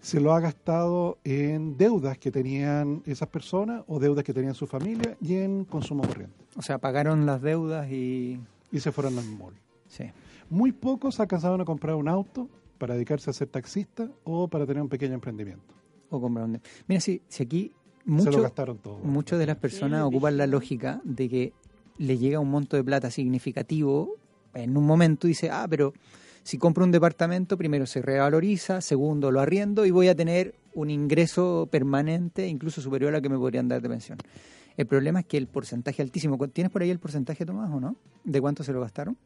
[0.00, 4.66] se lo ha gastado en deudas que tenían esas personas o deudas que tenían su
[4.66, 6.34] familia y en consumo corriente.
[6.56, 8.40] O sea, pagaron las deudas y...
[8.70, 9.54] Y se fueron al mall.
[9.86, 10.04] Sí.
[10.50, 12.48] Muy pocos alcanzaron a comprar un auto
[12.78, 15.74] para dedicarse a ser taxista o para tener un pequeño emprendimiento.
[16.10, 16.52] O compraron...
[16.54, 17.72] de- Mira, si, si aquí
[18.04, 18.98] se lo mucho, gastaron todo.
[18.98, 21.52] muchas de las personas Sí, ocupan la lógica de que
[21.98, 24.14] le llega un monto de plata significativo
[24.54, 25.92] en un momento y dice, ah, pero
[26.48, 30.88] si compro un departamento, primero se revaloriza, segundo lo arriendo y voy a tener un
[30.88, 34.16] ingreso permanente, incluso superior a lo que me podrían dar de pensión.
[34.78, 37.96] El problema es que el porcentaje altísimo, ¿tienes por ahí el porcentaje, Tomás, o no?
[38.24, 39.18] ¿De cuánto se lo gastaron?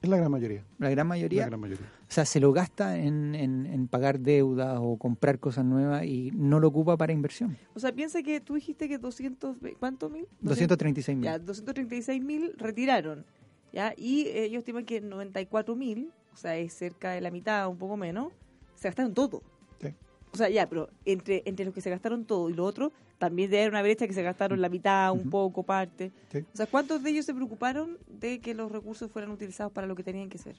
[0.00, 0.64] Es la gran mayoría.
[0.78, 1.42] La gran mayoría.
[1.42, 1.84] La gran mayoría.
[2.08, 6.30] O sea, se lo gasta en, en, en pagar deudas o comprar cosas nuevas y
[6.34, 7.58] no lo ocupa para inversión.
[7.74, 10.26] O sea, piensa que tú dijiste que 200, ve- ¿cuánto mil?
[10.40, 11.24] 236 mil.
[11.24, 13.26] Ya, 236 mil retiraron.
[13.72, 13.92] ¿ya?
[13.98, 17.96] Y ellos estiman que 94 mil, o sea, es cerca de la mitad, un poco
[17.96, 18.32] menos,
[18.74, 19.42] se gastaron todo.
[19.80, 19.88] Sí.
[20.32, 23.48] O sea, ya, pero entre, entre los que se gastaron todo y lo otro, también
[23.50, 26.10] debe haber una brecha que se gastaron la mitad, un poco, parte.
[26.30, 26.38] Sí.
[26.52, 29.94] O sea, ¿cuántos de ellos se preocuparon de que los recursos fueran utilizados para lo
[29.94, 30.56] que tenían que ser?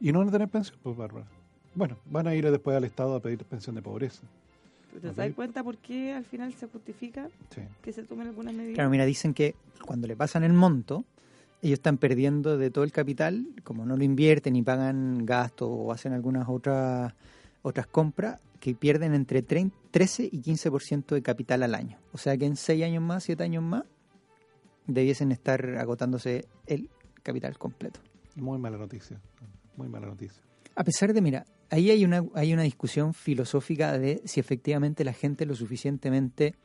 [0.00, 1.26] Y no van a tener pensión, pues Bárbara.
[1.74, 4.22] Bueno, van a ir después al Estado a pedir pensión de pobreza.
[5.00, 7.62] ¿Te das cuenta por qué al final se justifica Sí.
[7.82, 8.74] que se tomen algunas medidas?
[8.76, 11.04] Claro, mira, dicen que cuando le pasan el monto,
[11.66, 15.92] ellos están perdiendo de todo el capital, como no lo invierten y pagan gastos o
[15.92, 17.14] hacen algunas otras
[17.62, 22.00] otras compras, que pierden entre 30 13 y 15% de capital al año.
[22.12, 23.84] O sea que en 6 años más, 7 años más,
[24.88, 26.90] debiesen estar agotándose el
[27.22, 28.00] capital completo.
[28.34, 29.20] Muy mala noticia.
[29.76, 30.42] Muy mala noticia.
[30.74, 35.12] A pesar de, mira, ahí hay una, hay una discusión filosófica de si efectivamente la
[35.12, 36.56] gente es lo suficientemente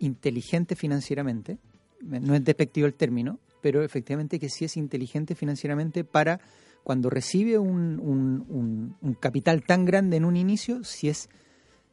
[0.00, 1.58] inteligente financieramente,
[2.00, 6.38] no es despectivo el término, pero efectivamente que sí es inteligente financieramente para
[6.82, 11.30] cuando recibe un, un- un- un capital tan grande en un inicio, si es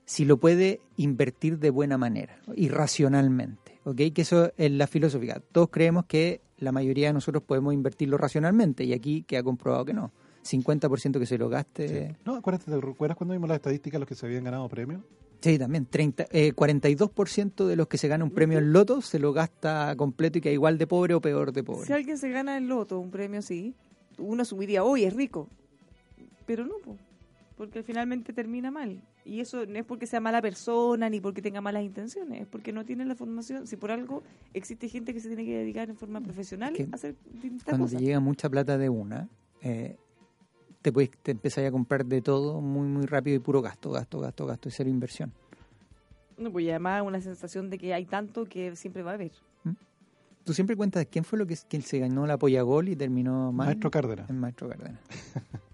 [0.04, 4.02] si lo puede invertir de buena manera y racionalmente, ¿ok?
[4.14, 5.42] Que eso es la filosofía.
[5.54, 9.94] Todos creemos que la mayoría de nosotros podemos invertirlo racionalmente y aquí queda comprobado que
[9.94, 10.12] no.
[10.44, 12.18] 50% que se lo gaste.
[12.26, 15.02] No, acuérdate, ¿te recuerdas cuando vimos las estadísticas los que se habían ganado premios?
[15.42, 15.86] Sí, también.
[15.88, 19.96] 30, eh, 42% de los que se gana un premio en loto se lo gasta
[19.98, 21.88] completo y queda igual de pobre o peor de pobre.
[21.88, 23.74] Si alguien se gana el loto, un premio así,
[24.18, 25.50] uno asumiría, hoy es rico.
[26.46, 26.96] Pero no, po,
[27.58, 29.02] porque finalmente termina mal.
[29.24, 32.72] Y eso no es porque sea mala persona ni porque tenga malas intenciones, es porque
[32.72, 33.68] no tiene la formación.
[33.68, 34.24] Si por algo
[34.54, 37.86] existe gente que se tiene que dedicar en forma profesional que a hacer distintas Cuando
[37.86, 38.00] cosas.
[38.00, 39.30] te llega mucha plata de una,
[39.62, 39.98] eh,
[40.82, 44.46] te puedes te a comprar de todo muy muy rápido y puro gasto, gasto, gasto,
[44.46, 45.32] gasto y cero inversión.
[46.38, 49.32] No, pues y además una sensación de que hay tanto que siempre va a haber.
[49.64, 49.72] ¿Mm?
[50.44, 53.52] Tú siempre cuentas quién fue lo que quien se ganó la polla gol y terminó
[53.52, 53.68] mal.
[53.68, 54.30] Maestro Cárdenas.
[54.30, 55.00] El maestro Cárdenas.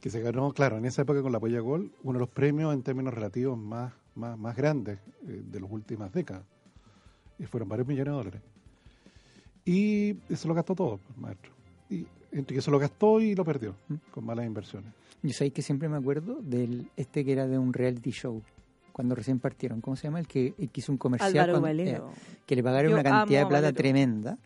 [0.00, 2.72] que se ganó, claro, en esa época con la Polla Gol, uno de los premios
[2.74, 6.44] en términos relativos más, más, más grandes eh, de las últimas décadas.
[7.38, 8.42] Y fueron varios millones de dólares.
[9.64, 11.52] Y se lo gastó todo, maestro.
[11.90, 13.74] Y entre que se lo gastó y lo perdió,
[14.10, 14.92] con malas inversiones.
[15.22, 18.42] Yo sabéis que siempre me acuerdo del este que era de un reality show
[18.92, 19.80] cuando recién partieron.
[19.80, 20.20] ¿Cómo se llama?
[20.20, 22.00] El que, el que hizo un comercial cuando- eh,
[22.46, 23.76] que le pagaron Yo una cantidad de plata Valero.
[23.76, 24.38] tremenda.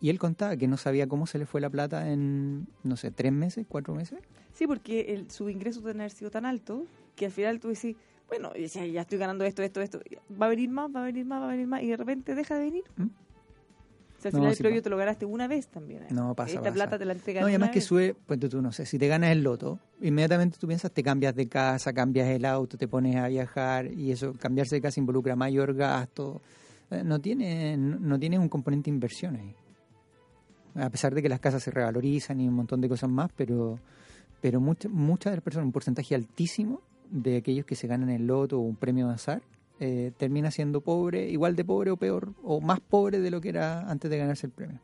[0.00, 3.10] Y él contaba que no sabía cómo se le fue la plata en, no sé,
[3.10, 4.20] tres meses, cuatro meses.
[4.52, 6.86] Sí, porque el, su ingreso debe haber sido tan alto
[7.16, 7.96] que al final tú decís,
[8.28, 10.00] bueno, ya, ya estoy ganando esto, esto, esto.
[10.40, 11.82] Va a venir más, va a venir más, va a venir más.
[11.82, 12.84] Y de repente deja de venir.
[12.96, 13.06] ¿Mm?
[14.18, 16.02] O sea, al No, final el sí premio te lo ganaste una vez también.
[16.02, 16.06] ¿eh?
[16.10, 16.74] No, pasa, Esta pasa.
[16.74, 17.84] plata te la entregan No, y una además que vez.
[17.84, 21.34] sube, pues tú no sé, si te ganas el loto, inmediatamente tú piensas, te cambias
[21.36, 25.36] de casa, cambias el auto, te pones a viajar y eso, cambiarse de casa involucra
[25.36, 26.42] mayor gasto.
[26.90, 29.54] Eh, No tiene, no no tiene un componente de inversión ahí.
[30.74, 33.78] A pesar de que las casas se revalorizan y un montón de cosas más, pero,
[34.40, 38.26] pero mucha- muchas de las personas, un porcentaje altísimo de aquellos que se ganan el
[38.26, 39.42] loto o un premio de azar,
[39.80, 43.50] eh, termina siendo pobre, igual de pobre o peor, o más pobre de lo que
[43.50, 44.80] era antes de ganarse el premio.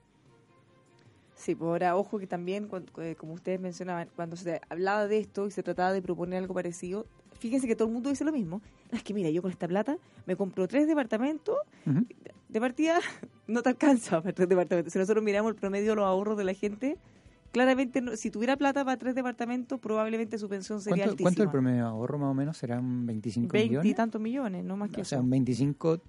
[1.34, 5.18] Sí, pues ahora ojo que también, cuando- eh, como ustedes mencionaban, cuando se hablaba de
[5.18, 7.06] esto y se trataba de proponer algo parecido,
[7.38, 8.62] fíjense que todo el mundo dice lo mismo.
[8.92, 12.06] Es que mira, yo con esta plata me compro tres departamentos, Ujú.
[12.48, 12.98] de partida
[13.48, 14.92] no te alcanza para tres departamentos.
[14.92, 16.96] Si nosotros miramos el promedio de los ahorros de la gente,
[17.54, 21.46] claramente no- si tuviera plata para tres departamentos, probablemente su pensión sería ¿Cuánto, ¿Cuánto el
[21.48, 21.52] altísima.
[21.52, 22.56] promedio de ahorro más o menos?
[22.58, 23.94] ¿Serán 25 Veinte y millones?
[23.94, 25.24] tantos millones, no más que O sea, eso.
[25.24, 26.00] un 25,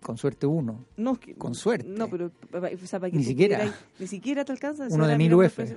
[0.00, 0.86] con suerte uno.
[0.96, 1.86] No, con suerte.
[1.86, 3.58] No, pero o sea, para que Ni siquiera.
[3.58, 4.84] pudieras- ni siquiera te alcanza.
[4.86, 5.76] Uno de ahora 1000 miramos UF.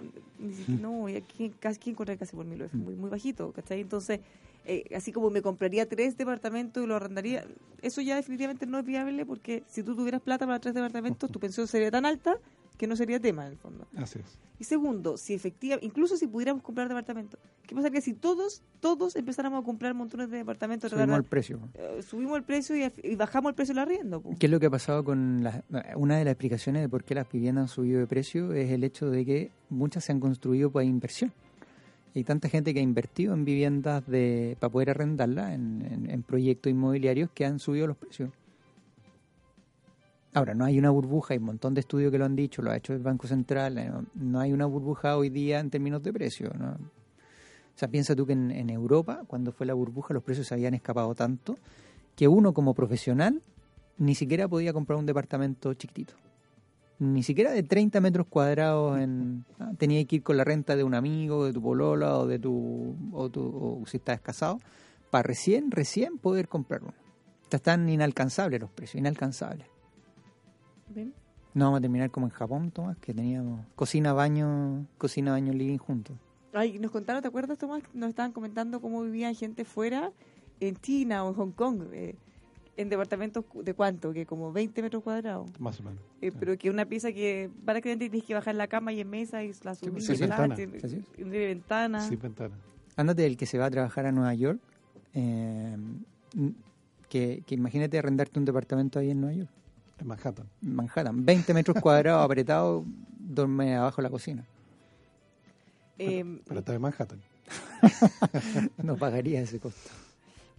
[0.82, 3.82] no, y aquí casi quién encuentra casi por 1000 UF, muy, muy bajito, ¿cachai?
[3.82, 4.22] Entonces,
[4.66, 7.46] eh, así como me compraría tres departamentos y lo arrendaría,
[7.82, 11.40] eso ya definitivamente no es viable porque si tú tuvieras plata para tres departamentos, tu
[11.42, 12.38] pensión sería tan alta
[12.78, 13.88] que no sería tema en el fondo.
[13.96, 14.40] Así es.
[14.60, 19.62] Y segundo, si efectivamente, incluso si pudiéramos comprar departamentos, ¿qué pasaría si todos, todos empezáramos
[19.62, 20.90] a comprar montones de departamentos?
[20.92, 21.60] Subimos tratar el precio.
[21.74, 24.22] eh, subimos el precio y, y bajamos el precio del arriendo.
[24.22, 24.36] po.
[24.40, 25.64] ¿Qué es lo que ha pasado con las,
[25.96, 28.54] una de las explicaciones de por qué las viviendas han subido de precio?
[28.54, 31.34] Es el hecho de que muchas se han construido por inversión.
[32.16, 36.22] Hay tanta gente que ha invertido en viviendas de, para poder arrendarlas, en, en- en
[36.24, 38.30] proyectos inmobiliarios que han subido los precios.
[40.36, 42.72] Ahora, no hay una burbuja, hay un montón de estudios que lo han dicho, lo
[42.72, 46.12] ha hecho el Banco Central, eh, no, hay una burbuja hoy día en términos de
[46.12, 46.52] precio.
[46.58, 46.72] ¿no?
[46.72, 50.74] O sea, piensa tú que en, Europa, cuando fue la burbuja, los precios se habían
[50.74, 51.56] escapado tanto
[52.16, 53.44] que uno como profesional
[53.98, 56.16] ni siquiera podía comprar un departamento chiquitito.
[56.98, 59.46] Ni siquiera de 30 metros cuadrados en...
[59.60, 62.40] ah, tenía que ir con la renta de un amigo, de tu polola o de
[62.40, 62.96] tu...
[63.12, 64.60] o, tu, o si estás casado,
[65.12, 66.94] para recién, recién poder comprar uno.
[67.52, 69.73] Están inalcanzables los precios, inalcanzables.
[70.90, 71.14] ¿Ven?
[71.54, 75.78] No vamos a terminar como en Japón, Tomás, que teníamos cocina, baño, cocina, baño, living
[75.78, 76.18] juntos.
[76.52, 77.84] Ay, nos contaron, ¿te acuerdas, Tomás?
[77.94, 80.12] Nos estaban comentando cómo vivían gente fuera,
[80.60, 82.16] en China o en Hong Kong, eh,
[82.76, 85.50] en departamentos de cuánto, que como 20 metros cuadrados.
[85.60, 86.00] Más o menos.
[86.22, 89.10] Eh, Pero que una pieza que, para que tienes que bajar la cama y en
[89.10, 90.56] mesa y la subís, pues, sí, y la- ventana.
[90.56, 90.98] tiene- Sí, sí.
[91.14, 92.00] y tiene ventana.
[92.08, 92.56] Sin ventana.
[92.96, 94.60] Ándate el que se va a trabajar a Nueva York,
[95.14, 95.76] eh,
[97.10, 99.52] que, que imagínate arrendarte un departamento ahí en Nueva York.
[100.00, 100.48] En Manhattan.
[100.62, 102.84] Manhattan, 20 metros cuadrados apretados,
[103.20, 104.44] duerme abajo de la cocina.
[106.00, 107.22] Eh, Pero está en Manhattan.
[108.84, 109.90] No pagaría ese costo.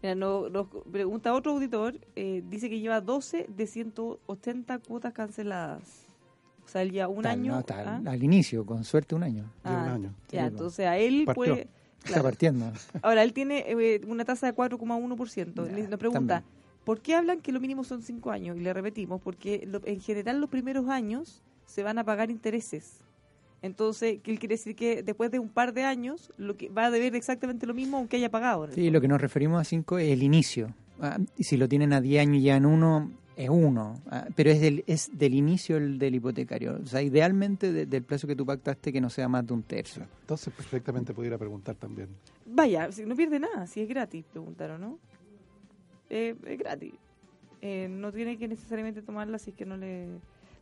[0.03, 5.83] Mira, no- nos pregunta otro auditor, eh, dice que lleva 12 de 180 cuotas canceladas.
[6.65, 7.53] O sea, él lleva un Está- año.
[7.53, 8.01] no, está ¿ah?
[8.11, 9.45] al, inicio, con suerte un año.
[9.65, 10.15] Lleva un Ah, año.
[10.31, 11.35] Ya, Sí, entonces a él Partió.
[11.55, 11.61] puede...
[11.99, 12.23] Está claro.
[12.25, 12.71] partiendo.
[13.01, 15.67] Ahora, él tiene eh, una tasa de 4,1%.
[15.67, 16.64] Ya, Le- Nos pregunta, también.
[16.85, 18.57] ¿Por qué hablan que lo mínimo son 5 años?
[18.57, 23.01] Y le repetimos, porque lo- en general los primeros años se van a pagar intereses.
[23.63, 24.77] Entonces, ¿qué quiere decir?
[24.77, 27.97] Que después de un par de años lo que va a deber exactamente lo mismo
[27.97, 28.69] aunque haya pagado.
[28.73, 30.75] Sí, lo que nos referimos a 5 es el inicio.
[31.01, 33.95] Ah, y si lo tienen a 10 años y ya en uno, es uno.
[34.11, 36.79] Ah, pero es del, es del inicio el del hipotecario.
[36.83, 39.63] O sea, idealmente de- del plazo que tú pactaste que no sea más de un
[39.63, 40.07] tercio.
[40.21, 42.11] Entonces, perfectamente pudiera preguntar también.
[42.45, 44.99] Vaya, no pierde nada, si es gratis, preguntaron, ¿no?
[46.11, 46.95] Eh, es gratis.
[47.63, 50.09] Eh, no tiene que necesariamente tomarla si es que no le...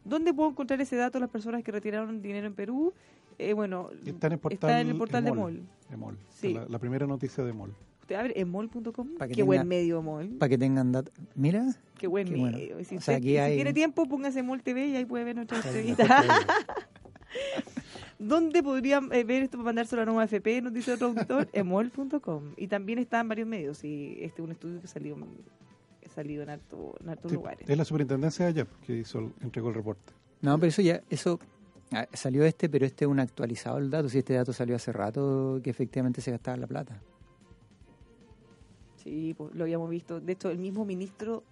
[0.05, 2.93] ¿Dónde puedo encontrar ese dato las personas que retiraron dinero en Perú?
[3.38, 5.32] Eh, bueno, Está en el portal, está en el portal de.
[5.32, 5.62] MOL.
[5.93, 6.18] Emol.
[6.30, 6.53] Sí.
[6.55, 7.72] La, la primera noticia de MOL.
[8.03, 9.09] Usted abre emol.com.
[9.32, 10.28] Qué buen tenga- medio MOL.
[10.38, 11.14] Para que tengan datos.
[11.34, 11.66] Mira,
[11.99, 12.76] Qué buen qué medio.
[12.78, 15.24] Si, O sea, usted- aquí si hay- tiene tiempo, póngase MOL TV y ahí puede
[15.24, 16.24] ver nuestra entrevista.
[18.22, 20.62] ¿Dónde podrían eh, ver esto para mandárselo a la nueva FP?
[20.62, 22.52] Nos dice otro auditor, emol.com.
[22.56, 23.82] Y también está en varios medios.
[23.84, 27.68] Y este es un estudio que salió, ha salido en, harto- en hartos Sí, lugares.
[27.68, 30.12] es la superintendencia de allá que hizo, el- entregó el reporte.
[30.40, 31.40] No, pero eso ya, eso
[31.92, 34.08] ah, salió este, pero este es un actualizado el dato.
[34.08, 37.00] Si este dato salió hace rato, que efectivamente se gastaba la plata.
[39.02, 40.20] Sí, pues, lo habíamos visto.
[40.20, 41.42] De hecho, el mismo ministro,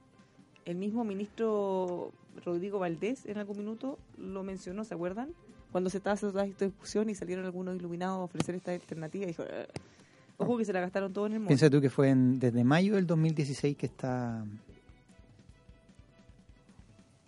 [0.65, 2.13] el mismo ministro
[2.45, 5.31] Rodrigo Valdés en algún minuto lo mencionó, ¿se acuerdan?
[5.73, 9.45] Cuando se estaba haciendo esta discusión y salieron algunos iluminados a ofrecer esta alternativa, dijo,
[9.45, 9.69] "Eh,
[10.39, 11.49] ojo que se la gastaron todo en el mundo.
[11.49, 14.45] Piensa tú que fue en- desde mayo del 2016 que está,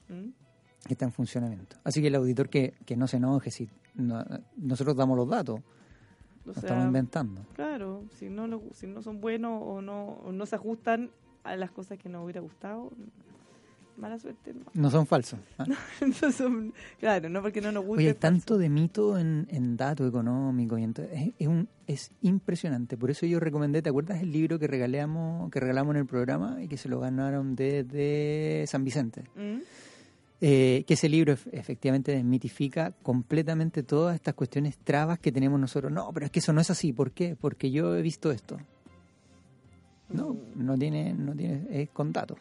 [0.09, 0.31] ¿Mm?
[0.87, 1.77] que está en funcionamiento.
[1.85, 4.25] Así que el auditor que, que no se enoje si no-
[4.57, 5.61] nosotros damos los datos,
[6.45, 7.47] O sea, estamos inventando.
[7.55, 11.11] Claro, si no, lo- si no son buenos o no, o no se ajustan
[11.45, 12.91] a las cosas que nos hubiera gustado,
[14.03, 14.53] mala suerte.
[14.53, 14.65] No.
[14.75, 15.39] No son falsos.
[15.59, 15.65] ¿ah?
[16.23, 18.03] No son- claro, no porque no nos guste.
[18.03, 22.11] Oye, hay tanto de mito en, en datos económicos y en es, es un, es
[22.21, 22.97] impresionante.
[22.99, 26.63] Por eso yo recomendé, ¿te acuerdas el libro que regalamos, que regalamos en el programa
[26.63, 29.23] y que se lo ganaron desde San Vicente?
[29.37, 29.61] ¿Mm?
[30.45, 35.93] Eh, que ese libro ef- efectivamente desmitifica completamente todas estas cuestiones trabas que tenemos nosotros.
[35.93, 36.93] No, pero es que eso no es así.
[36.93, 37.37] ¿Por qué?
[37.37, 38.59] Porque yo he visto esto.
[40.09, 42.39] No, no tiene, no tiene, es con datos.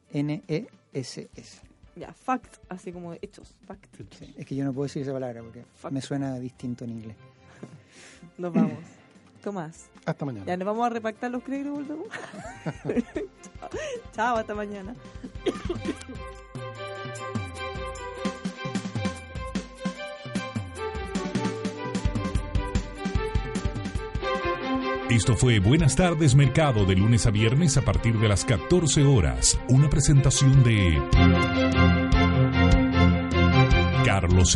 [1.95, 3.55] Ya, fact, así como hechos.
[3.67, 3.87] Fact.
[4.19, 5.93] Sí, es que yo no puedo decir esa palabra porque Fact.
[5.93, 7.17] me suena distinto en inglés.
[8.39, 8.73] Nos vamos.
[9.43, 9.91] Tomás.
[10.07, 10.47] Hasta mañana.
[10.47, 12.07] Ya nos vamos a repactar los créditos, volvemos.
[14.13, 14.95] Chao, hasta mañana.
[25.13, 29.61] Esto fue Buenas tardes Mercado de lunes a viernes a partir de las 14 horas.
[29.69, 31.03] Una presentación de
[34.07, 34.49] Carlos